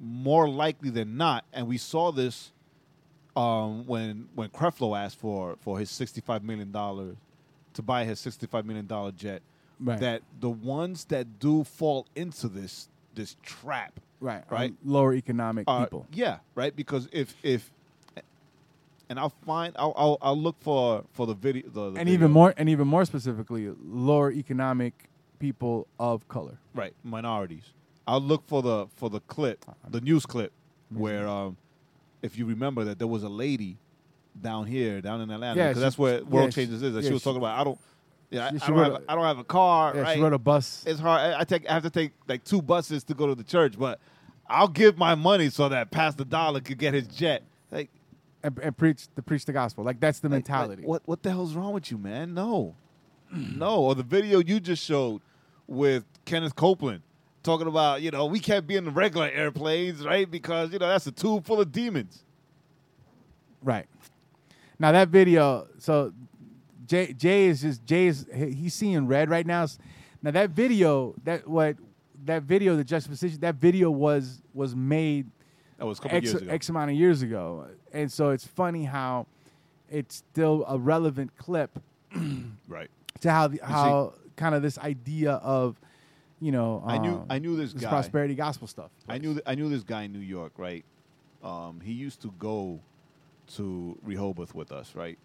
[0.00, 2.52] more likely than not, and we saw this
[3.36, 7.16] um, when when Creflo asked for for his sixty five million dollars
[7.74, 9.42] to buy his sixty five million dollar jet,
[9.78, 9.98] Right.
[10.00, 14.44] that the ones that do fall into this this trap right.
[14.50, 14.74] right.
[14.84, 16.06] lower economic people.
[16.12, 16.74] Yeah, right.
[16.74, 17.70] Because if if
[19.08, 22.12] and I'll find I'll I'll, I'll look for for the video the, the and video.
[22.14, 27.72] even more and even more specifically lower economic people of color right minorities.
[28.10, 30.52] I'll look for the for the clip, the news clip,
[30.90, 31.56] where um,
[32.22, 33.76] if you remember that there was a lady
[34.40, 36.94] down here, down in Atlanta, Yeah, because she- that's where World yeah, she- Changers is.
[36.94, 37.58] That yeah, she was she- talking about.
[37.60, 37.78] I don't,
[38.30, 39.92] yeah, I, she I don't wrote have, a- a, I don't have a car.
[39.94, 40.16] yeah right?
[40.16, 41.20] she rode a bus it's hard.
[41.34, 43.78] I, I take I have to take like two buses to go to the church,
[43.78, 44.00] but
[44.48, 47.44] I'll give my money so that Pastor Dollar could get his jet.
[47.70, 47.90] Like,
[48.42, 49.84] and, and preach the preach the gospel.
[49.84, 50.82] Like that's the like- like, mentality.
[50.84, 52.34] what what the hell's wrong with you, man?
[52.34, 52.74] No,
[53.32, 53.76] no.
[53.82, 55.20] Or the video you just showed
[55.68, 57.02] with Kenneth Copeland
[57.42, 60.30] talking about, you know, we can't be in the regular airplanes, right?
[60.30, 62.24] Because you know that's a tube full of demons.
[63.62, 63.86] Right.
[64.78, 66.12] Now that video, so
[66.86, 69.66] Jae Jae is just Jae is he's seeing red right now.
[70.22, 71.76] Now that video, that what
[72.24, 75.26] that video, the juxtaposition, that video was was made
[75.78, 76.52] That was a couple X, years ago.
[76.52, 79.26] X amount of years ago, and so it's funny how
[79.90, 81.78] it's still a relevant clip
[82.68, 82.90] right.
[83.20, 85.80] to how the, how kind of this idea of
[86.40, 87.90] you know I knew um, I knew this this guy.
[87.90, 88.90] prosperity gospel stuff.
[89.08, 90.84] I knew th- I knew this guy in New York, right?
[91.42, 92.80] Um, he used to go
[93.56, 95.18] to Rehoboth with us, right?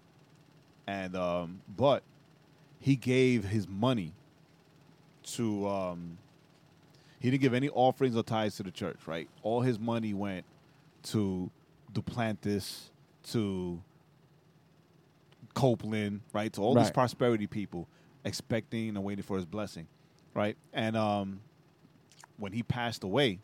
[0.88, 2.04] And um, but
[2.80, 4.14] he gave his money
[5.34, 6.18] to um,
[7.20, 9.28] he didn't give any offerings or tithes to the church, right?
[9.42, 10.46] All his money went
[11.04, 11.50] to
[11.94, 12.90] Duplantis,
[13.32, 13.82] to
[15.54, 16.52] Copeland, right?
[16.54, 17.88] To all these prosperity people,
[18.24, 19.88] expecting and waiting for his blessing,
[20.36, 20.56] right?
[20.74, 21.40] And um,
[22.38, 23.40] when he passed away,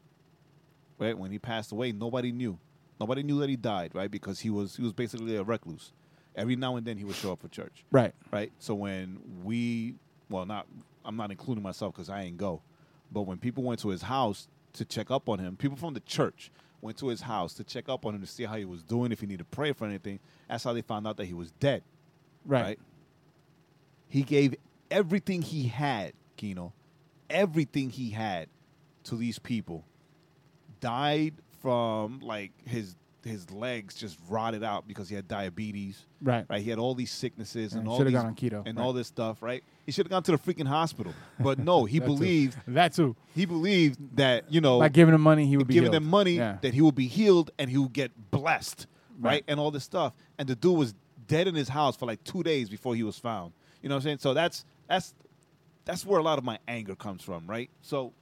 [1.00, 1.18] right?
[1.18, 2.60] When he passed away, nobody knew.
[3.00, 4.12] Nobody knew that he died, right?
[4.12, 5.92] Because he was he was basically a recluse.
[6.36, 8.14] Every now and then he would show up for church, Right.
[8.32, 8.52] right?
[8.60, 9.96] So when we,
[10.30, 10.68] well, not
[11.04, 12.62] I'm not including myself because I ain't go,
[13.12, 16.00] but when people went to his house to check up on him, people from the
[16.02, 18.82] church went to his house to check up on him to see how he was
[18.84, 20.20] doing, if he needed prayer for anything.
[20.48, 21.84] That's how they found out that he was dead
[22.46, 22.62] Right.
[22.62, 22.80] right?
[24.08, 24.56] He gave
[24.90, 26.74] everything he had, Kino,
[27.32, 28.48] everything he had
[29.06, 29.86] to these people.
[30.80, 36.08] Died from like his his legs just rotted out because he had diabetes.
[36.24, 36.44] Right.
[36.50, 36.60] Right.
[36.64, 38.84] He had all these sicknesses and Right, all these gone on keto, and right.
[38.84, 39.44] all this stuff.
[39.44, 39.64] Right.
[39.86, 42.14] He should have gone to the freaking hospital, but no, he That too.
[42.16, 43.16] believed that too.
[43.36, 46.04] he believed that you know By giving him money, he would be giving healed.
[46.04, 46.58] them money Yeah.
[46.62, 48.88] that he will be healed and he would get blessed,
[49.20, 49.30] right?
[49.34, 49.44] Right.
[49.48, 50.14] And all this stuff.
[50.40, 50.96] And the dude was
[51.28, 53.54] dead in his house for like two days before he was found.
[53.84, 54.18] You know what I'm saying?
[54.18, 55.14] So that's that's
[55.86, 57.70] that's where a lot of my anger comes from, right?
[57.82, 58.14] So,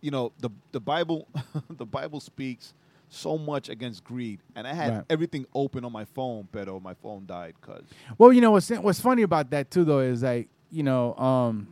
[0.00, 1.28] you know, the the Bible
[1.70, 2.74] the Bible speaks
[3.08, 5.04] so much against greed, and I had Right.
[5.08, 7.84] everything open on my phone, but my phone died because
[8.18, 11.68] Well, you know what's what's funny about that too, though, is like you know, um,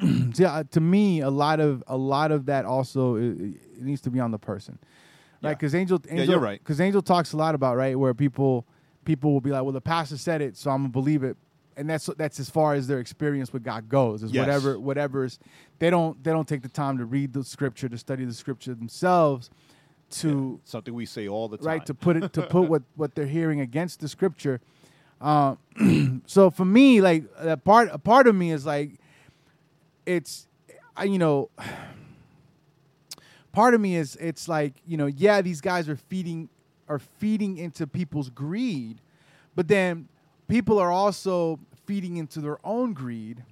[0.32, 4.00] see, uh, to me, a lot of a lot of that also it, it needs
[4.02, 4.78] to be on the person,
[5.42, 5.50] right?
[5.50, 5.54] Yeah.
[5.54, 6.58] Because Angel, Angel, you're right.
[6.58, 8.66] Because Angel talks a lot about right where people
[9.04, 11.36] people will be like, well, the pastor said it, so I'm gonna believe it,
[11.80, 14.22] and that's that's as far as their experience with God goes.
[14.22, 14.40] Is Yes.
[14.40, 15.38] whatever whatever's
[15.78, 18.74] they don't they don't take the time to read the scripture to study the scripture
[18.74, 19.48] themselves
[20.10, 21.66] to something we say all the time.
[21.66, 24.60] right to put it to put what what they're hearing against the scripture
[25.20, 25.54] uh,
[26.26, 28.98] so for me like a part a part of me is like
[30.04, 30.48] it's
[30.96, 31.48] I, you know
[33.52, 36.50] part of me is it's like you know yeah these guys are feeding
[36.88, 39.00] are feeding into people's greed
[39.54, 40.08] but then
[40.48, 41.58] people are also
[41.90, 43.42] feeding into their own greed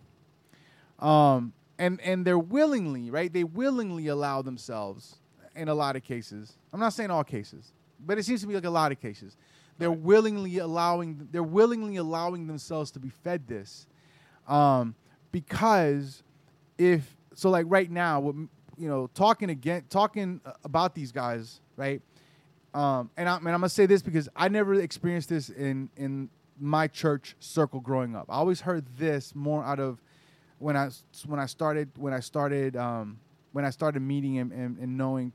[1.01, 5.16] um and and they're willingly right they willingly allow themselves
[5.57, 6.57] in a lot of cases.
[6.72, 7.72] I'm not saying all cases
[8.07, 9.36] but it seems to be like a lot of cases.
[9.78, 13.89] They're willingly allowing they're willingly allowing themselves to be fed this
[14.47, 14.95] um
[15.32, 16.22] because
[16.78, 22.01] if so like right now what you know talking again talking about these guys right
[22.72, 26.30] um and, I, and i'm gonna say this because i never experienced this in in
[26.61, 30.00] my church circle growing up i always heard this more out of
[30.59, 30.88] when i
[31.26, 33.18] when i started when i started um
[33.52, 35.32] when i started meeting and, and, and knowing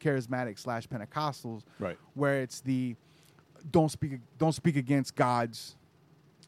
[0.00, 1.96] charismatic slash pentecostals Right.
[2.14, 2.96] where it's the
[3.70, 5.76] don't speak don't speak against god's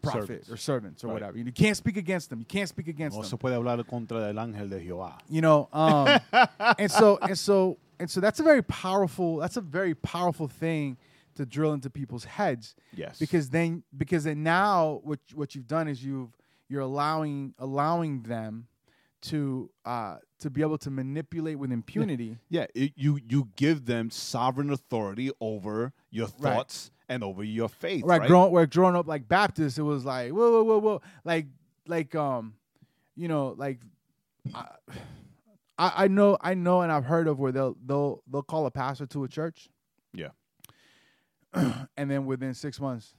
[0.03, 0.51] prophet Servants.
[0.51, 1.15] or servants or Right.
[1.15, 3.83] whatever you can't speak against them you can't speak against No them se puede hablar
[3.87, 5.19] contra del ángel de Jehová.
[5.29, 6.21] you know um
[6.79, 10.97] and so and so and so that's a very powerful that's a very powerful thing
[11.37, 13.19] to drill into people's heads Yes.
[13.19, 16.31] because then because then now what what you've done is you've
[16.69, 18.67] you're allowing allowing them
[19.23, 24.11] to uh to be able to manipulate with impunity Yeah, it, you you give them
[24.11, 26.55] sovereign authority over your Right.
[26.55, 28.05] thoughts and over your faith.
[28.05, 28.29] right, Right.
[28.29, 31.47] growing we're growing up like Baptists, it was like whoa, whoa, whoa, whoa, like,
[31.87, 32.55] like, um,
[33.15, 33.79] you know, like,
[34.55, 34.67] I,
[35.79, 38.71] I I know, I know, and I've heard of where they'll they'll they'll call a
[38.71, 39.69] pastor to a church,
[40.15, 40.31] Yeah.
[41.97, 43.15] and then within six months,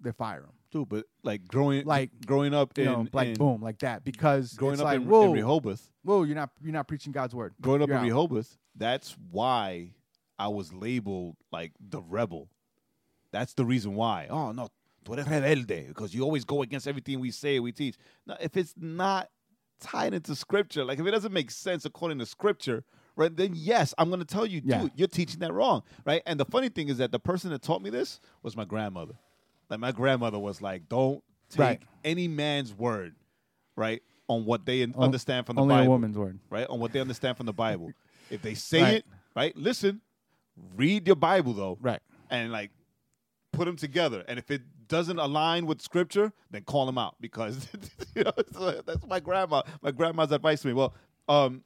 [0.00, 3.34] they fire him, Too, but like growing Like, growing up you in, know, like in-
[3.34, 6.50] boom, like that, because growing it's up like in, whoa, in Rehoboth, whoa, you're not
[6.62, 7.54] you're not preaching God's word.
[7.60, 8.06] growing up You're in out.
[8.06, 9.90] Rehoboth, that's why
[10.38, 12.48] I was labeled like the rebel.
[13.32, 14.28] That's the reason why.
[14.30, 14.68] Oh no,
[15.04, 17.96] tú eres rebelde because you always go against everything we say, we teach.
[18.26, 19.28] Now, if it's not
[19.80, 22.84] tied into scripture, like if it doesn't make sense according to scripture,
[23.18, 23.36] right?
[23.36, 24.86] Then yes, I'm going to tell you, dude, Yeah.
[24.96, 26.22] you're teaching that wrong, right?
[26.24, 29.14] And the funny thing is that the person that taught me this was my grandmother.
[29.68, 31.82] Like my grandmother was like, don't take Right.
[32.04, 33.14] any man's word,
[33.76, 36.38] right, on what they understand from the Only Bible a woman's word.
[36.48, 36.66] right?
[36.68, 37.92] On what they understand from the Bible.
[38.30, 38.94] If they say Right.
[38.96, 39.56] it, right?
[39.56, 40.02] Listen,
[40.76, 42.00] read your Bible though, Right.
[42.30, 42.70] and like
[43.52, 44.22] put them together.
[44.28, 47.66] And if it doesn't align with Scripture, then call them out because
[48.14, 48.32] you know
[48.86, 49.62] that's my grandma.
[49.82, 50.74] My grandma's advice to me.
[50.74, 50.94] Well,
[51.28, 51.64] um,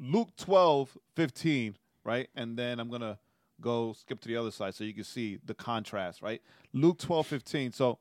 [0.00, 2.28] Luke 12, 15, right?
[2.34, 3.18] And then I'm gonna
[3.60, 6.40] go skip to the other side so you can see the contrast, right?
[6.72, 7.72] Luke 12, 15.
[7.72, 7.98] So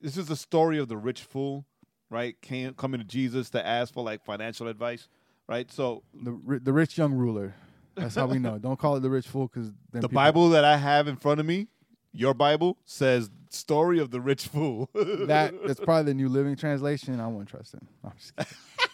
[0.00, 1.66] this is the story of the rich fool,
[2.10, 2.40] right?
[2.40, 5.08] Came coming to Jesus to ask for like financial advice,
[5.48, 5.70] right?
[5.70, 7.54] So The the rich young ruler.
[7.96, 8.58] That's how we know.
[8.58, 11.46] Don't call it the rich fool because the Bible that I have in front of
[11.46, 11.66] me,
[12.12, 14.88] your Bible, says story of the rich fool.
[14.94, 17.20] that that's probably the New Living Translation.
[17.20, 17.82] I won't trust it.
[18.04, 18.52] I'm just kidding.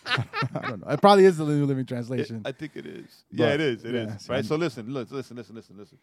[0.09, 0.93] I don't know.
[0.93, 2.43] It probably is the New Living Translation.
[2.45, 3.25] I think it is.
[3.31, 3.85] yeah, it is.
[3.85, 4.09] It is.
[4.09, 4.45] yeah, so right.
[4.45, 5.99] So listen, listen, listen, listen, listen, listen.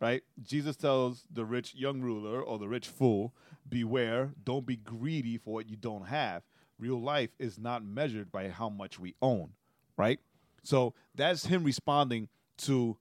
[0.00, 0.22] Right.
[0.42, 3.34] Jesus tells the rich young ruler or the rich fool,
[3.68, 6.42] beware, don't be greedy for what you don't have.
[6.78, 9.50] Real life is not measured by how much we own.
[9.98, 10.18] Right.
[10.62, 12.96] So that's him responding to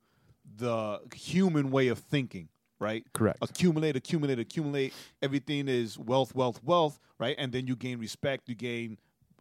[0.58, 2.50] the human way of thinking.
[2.80, 3.06] Right.
[3.14, 3.40] Correct.
[3.42, 4.94] Accumulate, accumulate, accumulate.
[5.22, 7.00] Everything is wealth, wealth, wealth.
[7.18, 7.36] Right.
[7.38, 8.48] And then you gain respect.
[8.48, 8.98] You gain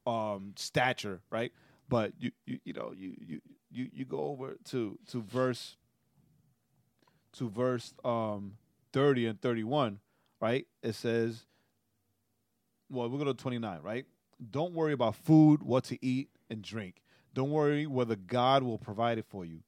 [0.09, 1.53] um, stature, right?
[1.89, 3.41] But you, you, you know, you,
[3.71, 5.77] you, you, go over to to verse
[7.35, 8.55] to verse um,
[8.93, 10.01] thirty and thirty one,
[10.41, 10.67] right?
[10.83, 11.45] It says,
[12.91, 14.07] well, we're going to twenty nine, right?
[14.51, 17.03] Don't worry about food, what to eat and drink.
[17.35, 19.61] Don't worry whether God will provide it for you.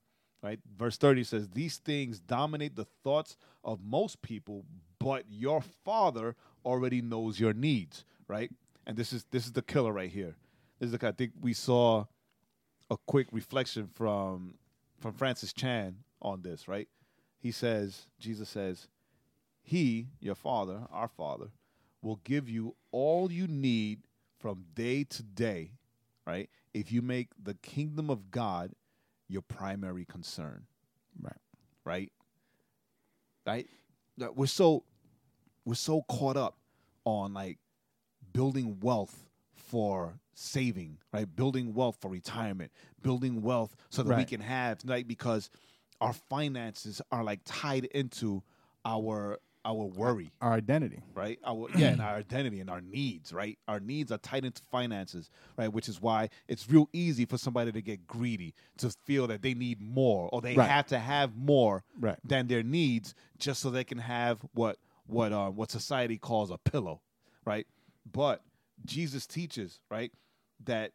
[0.43, 0.59] Right?
[0.79, 4.65] Verse 30 says, These things dominate the thoughts of most people,
[4.99, 6.35] but your father
[6.65, 8.51] already knows your needs, right?
[8.91, 10.35] And this is this is the killer right here.
[10.81, 12.07] This is the I think we saw
[12.91, 14.55] a quick reflection from
[14.99, 16.89] from Francis Chan on this, right?
[17.39, 18.89] He says, Jesus says,
[19.63, 21.53] He, your father, our father,
[22.03, 24.01] will give you all you need
[24.41, 25.71] from day to day,
[26.27, 26.51] right?
[26.75, 28.73] If you make the kingdom of God
[29.29, 30.67] your primary concern,
[31.23, 31.33] Right.
[31.85, 32.13] right?
[33.47, 33.69] Right?
[34.19, 34.83] That We're so
[35.65, 36.57] we're so caught up
[37.05, 37.59] on like
[38.41, 41.27] building wealth for saving, right?
[41.37, 42.73] Building wealth for retirement,
[43.03, 45.51] building wealth so that we can have like because
[46.01, 48.43] our finances are like tied into
[48.87, 51.03] our our worry Our identity.
[51.15, 51.39] right?
[51.45, 53.59] Our yeah, and our identity and our needs, right?
[53.69, 55.29] Our needs are tied into finances,
[55.59, 55.71] right?
[55.71, 59.53] Which is why it's real easy for somebody to get greedy, to feel that they
[59.53, 60.67] need more or they Right.
[60.67, 62.17] have to have more Right.
[62.25, 66.57] than their needs just so they can have what what um what society calls a
[66.57, 67.03] pillow,
[67.45, 67.67] right?
[68.11, 68.43] But
[68.85, 70.13] Jesus teaches, right,
[70.65, 70.93] that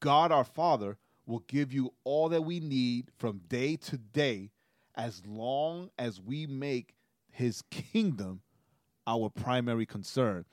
[0.00, 4.50] God our Father will give you all that we need from day to day
[4.94, 6.94] as long as we make
[7.30, 8.42] his kingdom
[9.06, 10.44] our primary concern.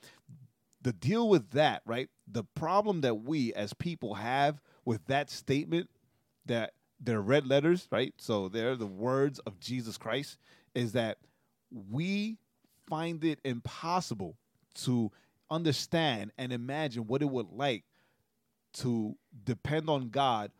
[0.82, 2.08] The deal with that, right?
[2.26, 5.90] The problem that we as people have with that statement
[6.46, 8.14] that they're red letters, right?
[8.18, 10.38] So they're the words of Jesus Christ,
[10.74, 11.18] is that
[11.70, 12.38] we
[12.86, 14.36] find it impossible
[14.74, 15.10] to
[15.50, 17.84] understand and imagine what it would like
[18.74, 20.52] to depend on God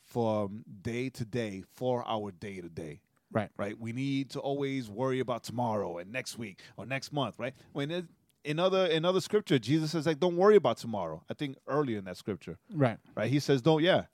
[0.00, 3.50] from day to day for our day to day Right.
[3.58, 3.78] right?
[3.78, 7.52] We need to always worry about tomorrow and next week or next month, right?
[7.72, 8.06] When it,
[8.42, 11.98] in other in other scripture, Jesus says like, "Don't worry about tomorrow." I think earlier
[11.98, 12.96] in that scripture, Right.
[13.14, 13.30] right?
[13.30, 14.04] He says, "Don't yeah,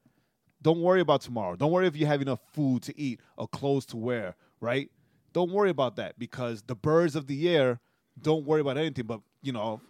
[0.60, 1.54] don't worry about tomorrow.
[1.54, 4.90] Don't worry if you have enough food to eat or clothes to wear, right?
[5.32, 7.78] Don't worry about that because the birds of the air
[8.20, 9.06] don't worry about anything.
[9.06, 9.80] But you know,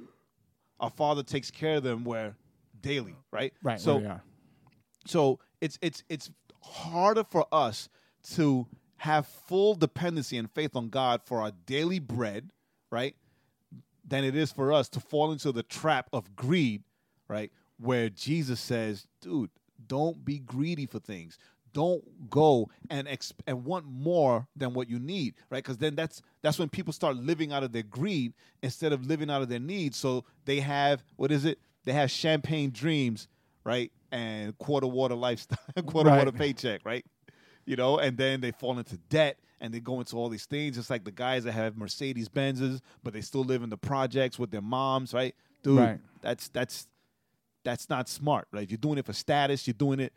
[0.80, 2.36] our Father takes care of them where
[2.80, 3.52] daily, right?
[3.62, 3.80] Right.
[3.80, 4.22] So where we are.
[5.06, 6.30] so it's it's it's
[6.62, 7.88] harder for us
[8.34, 8.66] to
[8.96, 12.50] have full dependency and faith on God for our daily bread,
[12.90, 13.14] right?
[14.06, 16.82] Than it is for us to fall into the trap of greed,
[17.28, 17.52] right?
[17.78, 19.50] Where Jesus says, dude,
[19.86, 21.38] don't be greedy for things.
[21.74, 25.62] Don't go and exp- and want more than what you need, right?
[25.62, 29.28] Because then that's that's when people start living out of their greed instead of living
[29.28, 29.98] out of their needs.
[29.98, 31.58] So they have what is it?
[31.84, 33.28] They have champagne dreams,
[33.64, 33.92] right?
[34.12, 36.18] And quarter water lifestyle, quarter Right.
[36.20, 37.04] water paycheck, right?
[37.66, 40.78] You know, and then they fall into debt and they go into all these things.
[40.78, 44.38] It's like the guys that have Mercedes Benzes, but they still live in the projects
[44.38, 45.34] with their moms, right?
[45.62, 45.98] Dude, Right.
[46.22, 46.86] that's that's
[47.64, 48.62] that's not smart, right?
[48.62, 50.12] If you're doing it for status, you're doing it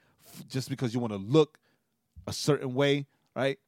[0.47, 1.59] just because you want to look
[2.28, 3.05] a certain way,
[3.36, 3.59] right?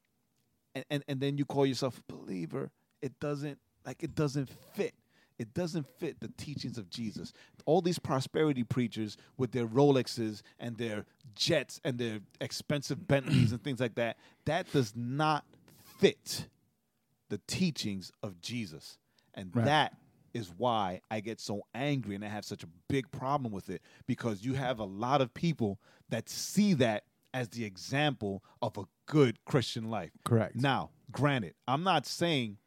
[0.74, 2.70] And, and and then you call yourself a believer.
[3.02, 4.94] It doesn't like it doesn't fit.
[5.38, 7.32] It doesn't fit the teachings of Jesus.
[7.64, 13.64] All these prosperity preachers with their Rolexes and their jets and their expensive Bentleys and
[13.64, 15.46] things like that, that does not
[15.98, 16.46] fit
[17.30, 18.98] the teachings of Jesus.
[19.32, 19.64] And Right.
[19.64, 19.96] that
[20.34, 23.82] is why I get so angry and I have such a big problem with it
[24.06, 28.84] because you have a lot of people that see that as the example of a
[29.06, 30.10] good Christian life.
[30.24, 30.56] Correct.
[30.56, 32.58] Now, granted, I'm not saying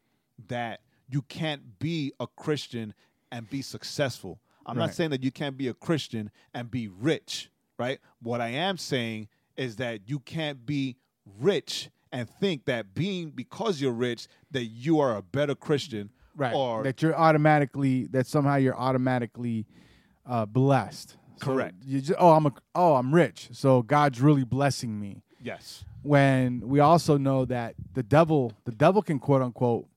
[0.48, 2.94] that you can't be a Christian
[3.30, 4.40] and be successful.
[4.66, 7.98] I'm not saying that you can't be a Christian and be rich, right?
[8.22, 10.96] What I am saying is that you can't be
[11.38, 16.54] rich and think that being because you're rich that you are a better Christian right.
[16.54, 19.66] or that you're automatically that somehow you're automatically
[20.26, 21.16] uh, blessed.
[21.36, 21.74] So Correct.
[21.84, 25.22] you just, oh, I'm a oh, I'm rich, so God's really blessing me.
[25.42, 25.84] yes.
[26.02, 29.88] When we also know that the devil, the devil can quote unquote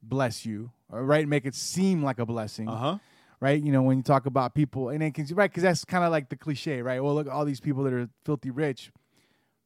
[0.00, 2.68] bless you, or right, make it seem like a blessing.
[2.68, 2.98] Uh-huh.
[3.40, 3.60] right?
[3.60, 6.12] You know, when you talk about people, and then cause, right, because that's kind of
[6.12, 7.02] like the cliche, right?
[7.02, 8.92] Well, look at all these people that are filthy rich,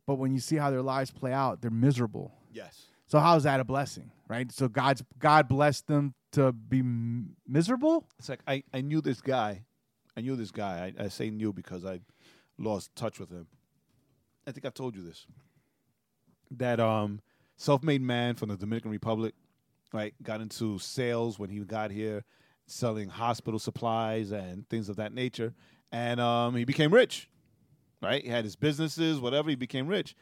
[0.07, 2.33] but when you see how their lives play out, they're miserable.
[2.51, 2.87] Yes.
[3.07, 4.51] So how is that a blessing, right?
[4.51, 8.07] So God's God blessed them to be m- miserable.
[8.19, 9.63] It's like I, I knew this guy.
[10.17, 10.93] I knew this guy.
[10.99, 12.01] I, I say knew because I
[12.59, 13.47] lost touch with him.
[14.47, 15.27] I think I've told you this.
[16.51, 17.21] That um
[17.57, 19.35] self-made man from the Dominican Republic,
[19.93, 22.25] right, got into sales when he got here,
[22.67, 25.55] selling hospital supplies and things of that nature,
[25.93, 27.29] and um he became rich.
[28.03, 28.23] Right?
[28.25, 30.15] He had his businesses, whatever, he became rich.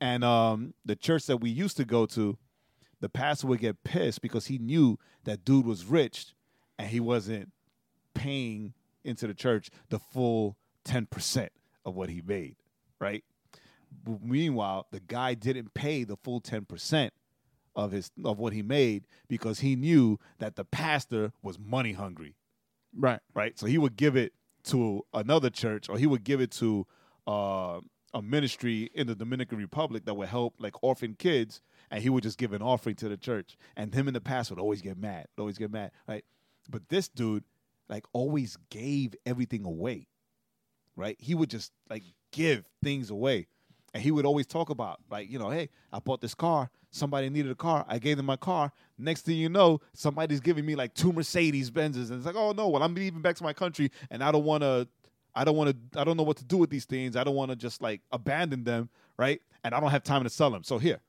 [0.00, 2.38] And um the church that we used to go to,
[3.00, 6.34] the pastor would get pissed because he knew that dude was rich
[6.78, 7.52] and he wasn't
[8.14, 8.74] paying
[9.04, 11.48] into the church the full 10%
[11.84, 12.56] of what he made,
[13.00, 13.24] right?
[14.04, 17.10] But meanwhile, the guy didn't pay the full 10%
[17.76, 22.34] of his of what he made because he knew that the pastor was money hungry,
[22.96, 23.20] Right.
[23.34, 23.56] right?
[23.58, 24.32] So he would give it
[24.64, 26.86] to another church or he would give it to
[27.28, 27.80] uh,
[28.12, 32.22] a ministry in the Dominican Republic that would help like orphan kids, and he would
[32.22, 33.56] just give an offering to the church.
[33.76, 36.24] And him and the pastor would always get mad, always get mad, right?
[36.68, 37.44] But this dude,
[37.88, 40.08] like, always gave everything away,
[40.96, 41.16] right?
[41.18, 43.46] He would just like give things away.
[43.94, 46.70] And he would always talk about, like, you know, hey, I bought this car.
[46.90, 47.86] Somebody needed a car.
[47.88, 48.70] I gave them my car.
[48.98, 52.10] Next thing you know, somebody's giving me like two Mercedes Benzes.
[52.10, 54.44] And it's like, oh no, well, I'm leaving back to my country and I don't
[54.44, 54.86] want to,
[55.34, 57.16] I don't want to, I don't know what to do with these things.
[57.16, 59.40] I don't want to just like abandon them, right?
[59.64, 60.64] And I don't have time to sell them.
[60.64, 61.00] So here,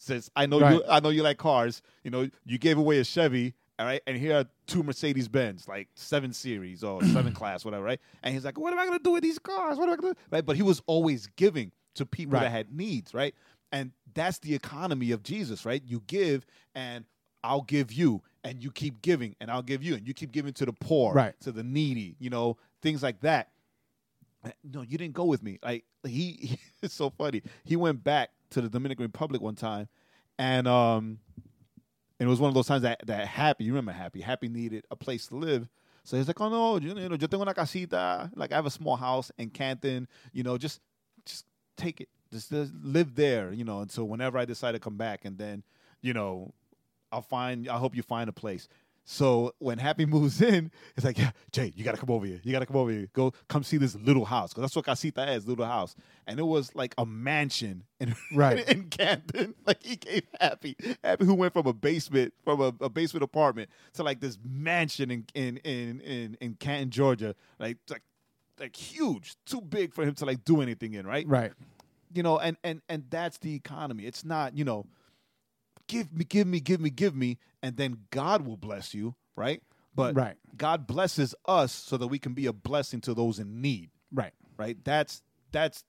[0.00, 3.04] since I know you, I know you like cars, you know, you gave away a
[3.04, 7.64] Chevy, all right, and here are two Mercedes Benz, like seven series or seven class,
[7.66, 8.00] whatever, right?
[8.22, 9.76] And he's like, what am I gonna do with these cars?
[9.78, 10.20] What am I gonna do?
[10.30, 10.44] Right?
[10.44, 12.44] But he was always giving to people Right.
[12.44, 13.34] that had needs, right?
[13.72, 15.82] And that's the economy of Jesus, right?
[15.86, 17.04] You give and
[17.44, 20.52] I'll give you, and you keep giving, and I'll give you, and you keep giving
[20.54, 21.38] to the poor, Right.
[21.40, 23.50] to the needy, you know, things like that.
[24.44, 25.58] Uh, No, you didn't go with me.
[25.62, 27.42] Like he, it's so funny.
[27.64, 29.88] He went back to the Dominican Republic one time,
[30.38, 31.18] and um,
[32.18, 34.20] and it was one of those times that that Happy, you remember Happy?
[34.20, 35.68] Happy needed a place to live.
[36.04, 38.30] So he's like, oh no, you know, yo tengo una casita.
[38.34, 40.08] Like I have a small house in Canton.
[40.32, 40.80] You know, just
[41.24, 41.46] just
[41.76, 42.08] take it.
[42.32, 43.52] Just, just live there.
[43.52, 45.62] You know, until whenever I decide to come back, and then
[46.02, 46.52] you know,
[47.12, 47.68] I'll find.
[47.68, 48.68] I hope you find a place.
[49.04, 52.40] So when Happy moves in, it's like, yeah, Jae, you gotta come over here.
[52.44, 53.08] You gotta come over here.
[53.12, 55.96] Go, come see this little house, because that's what casita is, little house.
[56.26, 58.66] And it was like a mansion in Right.
[58.68, 59.54] in Canton.
[59.66, 63.68] Like he gave Happy, Happy who went from a basement, from a, a basement apartment
[63.94, 67.34] to like this mansion in in in in, in Canton, Georgia.
[67.58, 68.02] Like like
[68.58, 71.26] like huge, too big for him to like do anything in, right?
[71.26, 71.52] Right.
[72.12, 74.84] you know and and and that's the economy it's not you know
[75.90, 79.62] give me give me give me give me and then god will bless you right?
[79.94, 80.36] But Right.
[80.56, 83.90] god blesses us so that we can be a blessing to those in need.
[84.12, 84.32] Right.
[84.56, 84.76] right?
[84.84, 85.22] That's
[85.52, 85.84] that's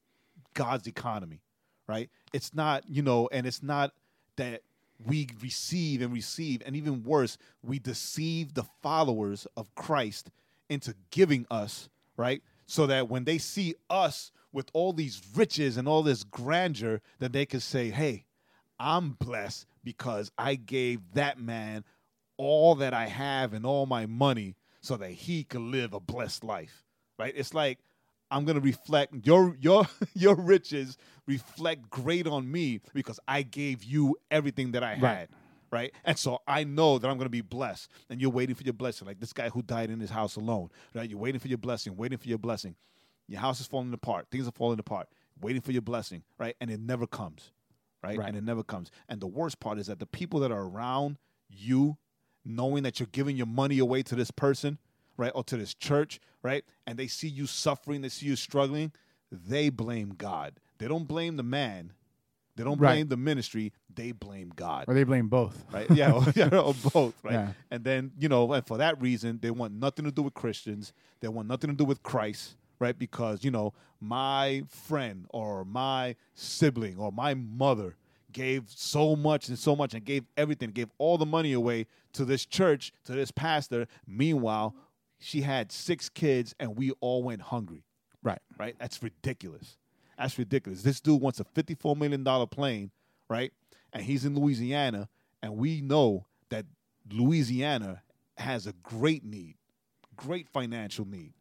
[0.53, 1.41] god's economy
[1.87, 2.09] right?
[2.33, 3.91] It's not you know and it's not
[4.37, 4.61] that
[5.05, 10.29] we receive and receive and even worse we deceive the followers of christ
[10.69, 12.41] into giving us right?
[12.65, 17.33] So that when they see us with all these riches and all this grandeur that
[17.33, 18.25] they can say hey
[18.79, 21.83] i'm blessed because i gave that man
[22.37, 26.43] all that i have and all my money so that he could live a blessed
[26.43, 26.83] life
[27.19, 27.79] right it's like
[28.31, 34.15] I'm gonna reflect your your your riches reflect great on me because I gave you
[34.31, 35.03] everything that I had.
[35.03, 35.27] Right.
[35.69, 35.93] Right.
[36.03, 37.89] And so I know that I'm gonna be blessed.
[38.09, 39.05] And you're waiting for your blessing.
[39.05, 40.69] Like this guy who died in his house alone.
[40.95, 41.09] Right?
[41.09, 42.75] You're waiting for your blessing, waiting for your blessing.
[43.27, 45.07] Your house is falling apart, things are falling apart,
[45.39, 46.55] waiting for your blessing, right?
[46.59, 47.51] And it never comes.
[48.03, 48.17] Right?
[48.17, 48.27] Right.
[48.29, 48.89] And it never comes.
[49.07, 51.17] And the worst part is that the people that are around
[51.49, 51.97] you
[52.43, 54.79] knowing that you're giving your money away to this person,
[55.17, 58.91] right, or to this church, right, and they see you suffering, they see you struggling,
[59.31, 60.55] they blame God.
[60.79, 61.93] They don't blame the man.
[62.55, 62.95] They don't Right.
[62.95, 63.71] blame the ministry.
[63.93, 65.63] They blame God Or they blame both.
[65.71, 65.89] right?
[65.91, 67.33] Yeah, or, yeah, or both, right?
[67.33, 67.53] Yeah.
[67.69, 70.91] And then you know, and for that reason, they want nothing to do with Christians.
[71.21, 72.97] They want nothing to do with Christ, right?
[72.97, 77.95] Because you know, my friend or my sibling or my mother
[78.33, 82.25] gave so much and so much and gave everything, gave all the money away to
[82.25, 83.87] this church, to this pastor.
[84.07, 84.73] Meanwhile,
[85.19, 87.83] she had six kids and we all went hungry
[88.23, 88.39] Right.
[88.57, 88.75] right?
[88.79, 89.77] That's ridiculous.
[90.17, 90.81] That's ridiculous.
[90.81, 92.91] This dude wants a $54 million plane,
[93.29, 93.51] right?
[93.93, 95.09] And he's in Louisiana,
[95.43, 96.65] and we know that
[97.11, 98.01] Louisiana
[98.37, 99.55] has a great need,
[100.15, 101.33] great financial need,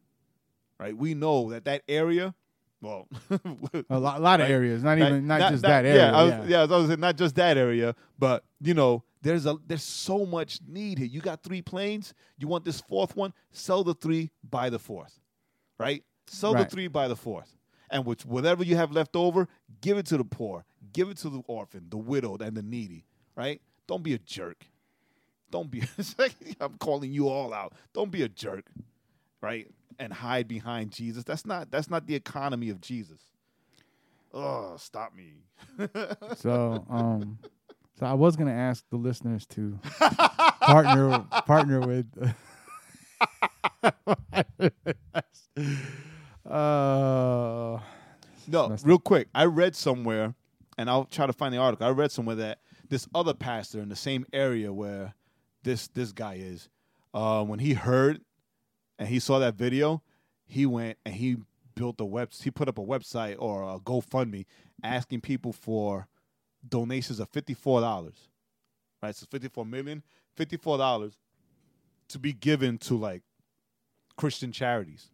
[0.81, 0.97] right?
[0.97, 2.33] We know that that area,
[2.81, 3.07] well,
[3.89, 5.07] A lot, a lot of areas, not Right.
[5.07, 6.11] even not, just that area.
[6.11, 6.45] Yeah, I was, yeah.
[6.47, 6.61] yeah.
[6.63, 10.59] I was saying not just that area, but you know, there's a there's so much
[10.67, 11.07] need here.
[11.07, 12.13] You got three planes.
[12.39, 13.33] You want this fourth one?
[13.51, 15.19] Sell the three, buy the fourth,
[15.79, 16.03] right?
[16.27, 16.67] Sell Right.
[16.67, 17.55] the three, buy the fourth,
[17.91, 19.47] and with whatever you have left over,
[19.81, 23.05] give it to the poor, give it to the orphan, the widowed, and the needy,
[23.35, 23.61] right?
[23.85, 24.65] Don't be a jerk.
[25.51, 25.83] Don't be.
[26.59, 27.73] I'm calling you all out.
[27.93, 28.65] Don't be a jerk,
[29.41, 29.67] right?
[30.01, 31.23] And hide behind Jesus.
[31.23, 33.21] That's not that's not the economy of Jesus.
[34.33, 35.43] Oh, stop me.
[36.37, 37.37] So, um,
[37.99, 39.77] so I was gonna ask the listeners to
[40.61, 42.07] partner partner with.
[46.49, 47.79] uh,
[48.47, 49.27] No, real quick.
[49.35, 50.33] I read somewhere,
[50.79, 51.85] and I'll try to find the article.
[51.85, 55.13] I read somewhere that this other pastor in the same area where
[55.63, 56.69] this this guy is,
[57.13, 58.21] uh, when he heard
[59.01, 60.03] and he saw that video,
[60.45, 61.37] he went and he
[61.73, 62.29] built a web.
[62.39, 64.45] He put up a website or a GoFundMe
[64.83, 66.07] asking people for
[66.69, 68.29] donations of fifty four dollars.
[69.01, 70.03] Right, so fifty four million,
[70.35, 71.17] fifty four dollars
[72.09, 73.23] to be given to like
[74.17, 75.09] Christian charities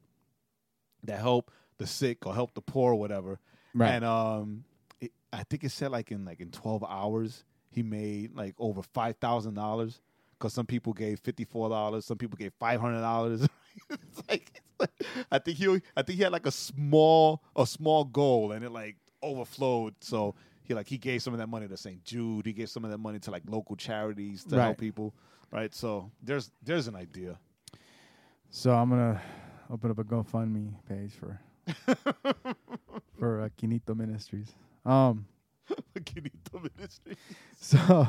[1.05, 3.39] that help the sick or help the poor or whatever.
[3.73, 3.91] Right.
[3.91, 4.65] And um,
[4.99, 8.81] it, I think it said like in like in twelve hours he made like over
[8.81, 10.01] five thousand dollars
[10.37, 13.41] because some people gave fifty four dollars, some people gave five hundred dollars.
[13.89, 14.91] it's like, it's like
[15.31, 18.71] I think he I think he had like a small a small goal and it
[18.71, 19.95] like overflowed.
[20.01, 22.03] So he like he gave some of that money to St.
[22.03, 22.45] Jude.
[22.45, 24.63] He gave some of that money to like local charities to Right.
[24.63, 25.13] help people.
[25.51, 25.73] Right.
[25.73, 27.37] So there's there's an idea.
[28.49, 29.21] so I'm gonna
[29.69, 31.39] open up a GoFundMe page for
[33.19, 34.53] for uh, Quinito Ministries.
[34.85, 35.25] Um,
[35.95, 37.15] Quinito Ministry.
[37.59, 38.07] so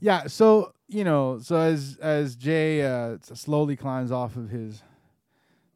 [0.00, 4.82] yeah, so you know, so as as Jae uh, slowly climbs off of his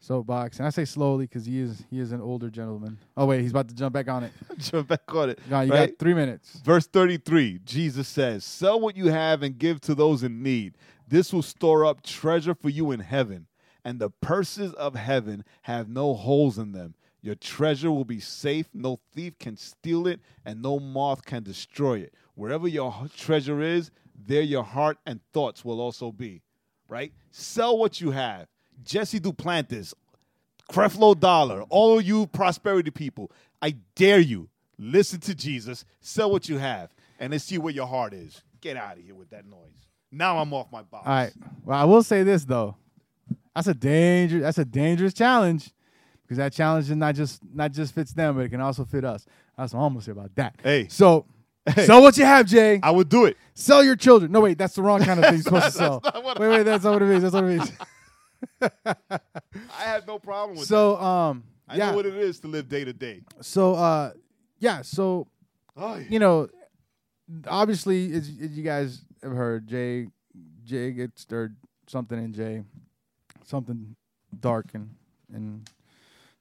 [0.01, 2.99] soapbox, and I say slowly because he is he is an older gentleman.
[3.17, 4.33] Oh wait, he's about to jump back on it.
[4.59, 5.39] Jump back on it.
[5.49, 5.91] No, you right?
[5.91, 6.61] got three minutes.
[6.65, 10.77] Verse 33, Jesus says, Sell what you have and give to those in need.
[11.09, 13.47] This will store up treasure for you in heaven,
[13.85, 16.95] and the purses of heaven have no holes in them.
[17.23, 21.99] Your treasure will be safe, no thief can steal it, and no moth can destroy
[21.99, 22.15] it.
[22.35, 23.91] Wherever your treasure is,
[24.27, 26.43] there your heart and thoughts will also be.
[26.89, 27.13] Right?
[27.31, 28.47] Sell what you have.
[28.83, 29.95] Jesse Duplantis,
[30.71, 34.49] Creflo Dollar, all you prosperity people, I dare you,
[34.79, 38.43] listen to Jesus, sell what you have, and then see where your heart is.
[38.61, 39.87] Get out of here with that noise.
[40.11, 41.07] Now I'm off my box.
[41.07, 41.33] All right.
[41.65, 42.77] Well, I will say this though.
[43.55, 44.41] That's a danger.
[44.41, 45.71] That's a dangerous challenge
[46.23, 49.05] because that challenge is not just not just fits them, but it can also fit
[49.05, 49.27] us.
[49.57, 50.57] That's what I'm gonna say about that.
[50.63, 50.89] Hey.
[50.89, 51.27] So
[51.85, 52.81] sell what you have, Jae.
[52.83, 53.37] I would do it.
[53.55, 54.33] sell your children.
[54.33, 56.01] No, wait, that's the wrong kind of thing you're supposed to sell.
[56.39, 57.23] Wait, wait, that's not what it means.
[57.23, 57.73] That's what it means.
[58.63, 61.75] I have no problem with So, um, that.
[61.75, 61.91] I yeah.
[61.91, 63.23] know what it is to live day to day.
[63.41, 64.13] So, uh,
[64.59, 64.83] yeah.
[64.83, 65.29] So,
[66.09, 66.49] you know,
[67.47, 70.11] obviously, as, as you guys have heard, Jae,
[70.67, 71.57] Jae gets stirred
[71.87, 72.65] something in Jae,
[73.45, 73.97] something
[74.39, 74.91] dark and
[75.33, 75.69] and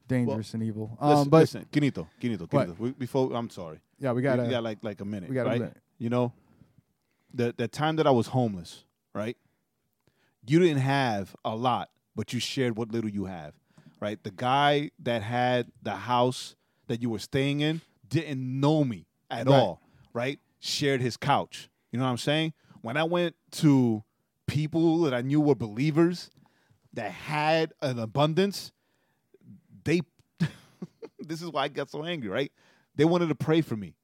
[0.07, 0.97] dangerous and evil.
[0.99, 2.77] Um, listen, but listen, Quinito, Quinito, Quinito.
[2.79, 3.79] We, before I'm sorry.
[3.99, 4.47] Yeah, we We gotta.
[4.49, 5.30] got like like a minute.
[5.30, 5.59] we got a right?
[5.61, 5.77] minute.
[5.97, 6.34] You know,
[7.34, 9.38] the the time that I was homeless, right?
[10.47, 13.53] You didn't have a lot, but you shared what little you have,
[13.99, 14.21] right?
[14.23, 16.55] The guy that had the house
[16.88, 19.55] that you were staying in didn't know me at Right.
[19.55, 19.81] all,
[20.13, 20.39] right?
[20.59, 21.69] Shared his couch.
[21.91, 22.53] You know what I'm saying?
[22.81, 24.03] When I went to
[24.47, 26.31] people that I knew were believers
[26.93, 28.71] that had an abundance,
[29.84, 30.01] they
[31.19, 32.51] this is why I got so angry, right?
[32.99, 33.95] They wanted to pray for me,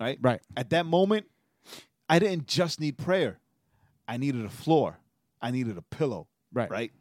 [0.00, 0.18] right?
[0.20, 0.40] Right.
[0.56, 1.26] At that moment,
[2.08, 3.38] I didn't just need prayer.
[4.08, 4.98] I needed a floor.
[5.40, 6.26] I needed a pillow.
[6.52, 6.68] Right.
[6.68, 6.92] Right.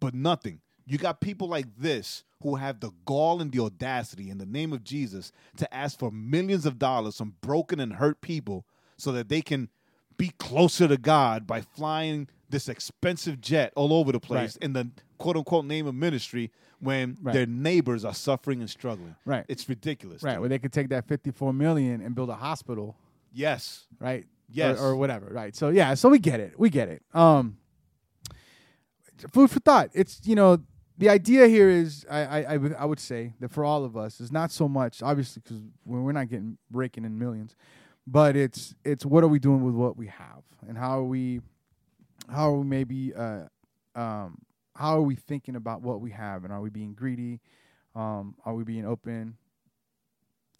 [0.00, 0.60] But nothing.
[0.84, 4.74] You got people like this who have the gall and the audacity in the name
[4.74, 8.66] of Jesus to ask for millions of dollars from broken and hurt people
[8.98, 9.70] so that they can
[10.18, 14.64] be closer to God by flying this expensive jet all over the place Right.
[14.64, 16.50] in the quote unquote name of ministry
[16.80, 17.32] when Right.
[17.32, 19.14] their neighbors are suffering and struggling.
[19.24, 19.44] Right.
[19.48, 20.22] It's ridiculous.
[20.22, 22.96] right, where they could take that 54 million and build a hospital,
[23.32, 23.86] yes.
[23.98, 24.26] right?
[24.52, 24.80] Yes.
[24.80, 25.54] or, or whatever, right?
[25.54, 27.02] So yeah, so we get it, we get it.
[27.14, 27.58] Um,
[29.32, 29.90] food for thought.
[29.94, 30.58] It's you know
[30.98, 33.96] the idea here is I I, I, would, I would say that for all of
[33.96, 37.54] us is not so much obviously because we're we're not getting breaking in millions,
[38.06, 41.40] but it's it's what are we doing with what we have and how are we
[42.28, 43.44] how are we maybe uh
[43.94, 44.38] um
[44.74, 47.40] how are we thinking about what we have and are we being greedy
[47.94, 49.36] um are we being open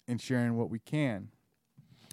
[0.08, 1.28] and sharing what we can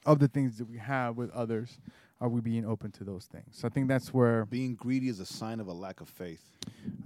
[0.06, 1.80] of the things that we have with others
[2.20, 5.20] are we being open to those things so i think that's where Being greedy is
[5.20, 6.44] a sign of a lack of faith.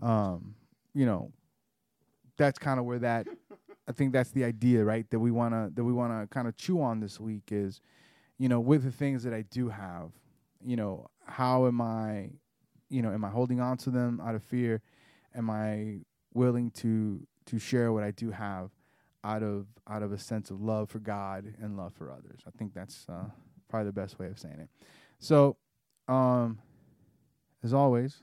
[0.02, 0.56] um,
[0.94, 1.32] you know,
[2.38, 3.28] that's kind of where that
[3.88, 5.10] I think that's the idea, right?
[5.10, 7.82] That we wanna that we wanna kind of chew on this week is,
[8.38, 10.12] you know, with the things that I do have,
[10.64, 12.30] you know, how am I,
[12.90, 14.82] you know, am I holding on to them out of fear?
[15.36, 16.00] Am I
[16.34, 18.70] willing to to share what I do have
[19.24, 22.42] out of out of a sense of love for God and love for others?
[22.48, 23.26] I think that's uh,
[23.70, 24.70] probably the best way of saying it.
[25.20, 25.58] So,
[26.08, 26.60] um,
[27.64, 28.18] as always,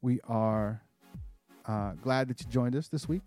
[0.00, 0.82] we are
[1.66, 3.22] uh, glad that you joined us this week.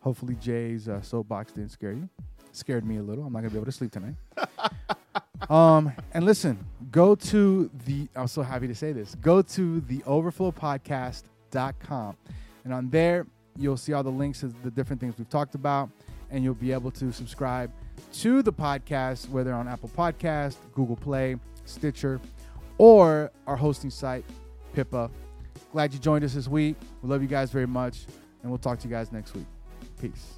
[0.00, 2.08] Hopefully, Jae's uh, soapbox didn't scare you.
[2.52, 3.24] Scared me a little.
[3.24, 4.14] I'm not gonna be able to sleep tonight.
[5.48, 8.08] um, and listen, go to the.
[8.16, 9.14] I'm so happy to say this.
[9.16, 12.16] Go to the overflowpodcast.com,
[12.64, 13.26] and on there
[13.58, 15.90] you'll see all the links to the different things we've talked about,
[16.30, 17.70] and you'll be able to subscribe
[18.12, 22.20] to the podcast, whether on Apple Podcast, Google Play, Stitcher,
[22.78, 24.24] or our hosting site,
[24.72, 25.10] Pippa.
[25.72, 26.76] Glad you joined us this week.
[27.02, 28.06] We love you guys very much,
[28.42, 29.46] and we'll talk to you guys next week.
[30.00, 30.37] Peace.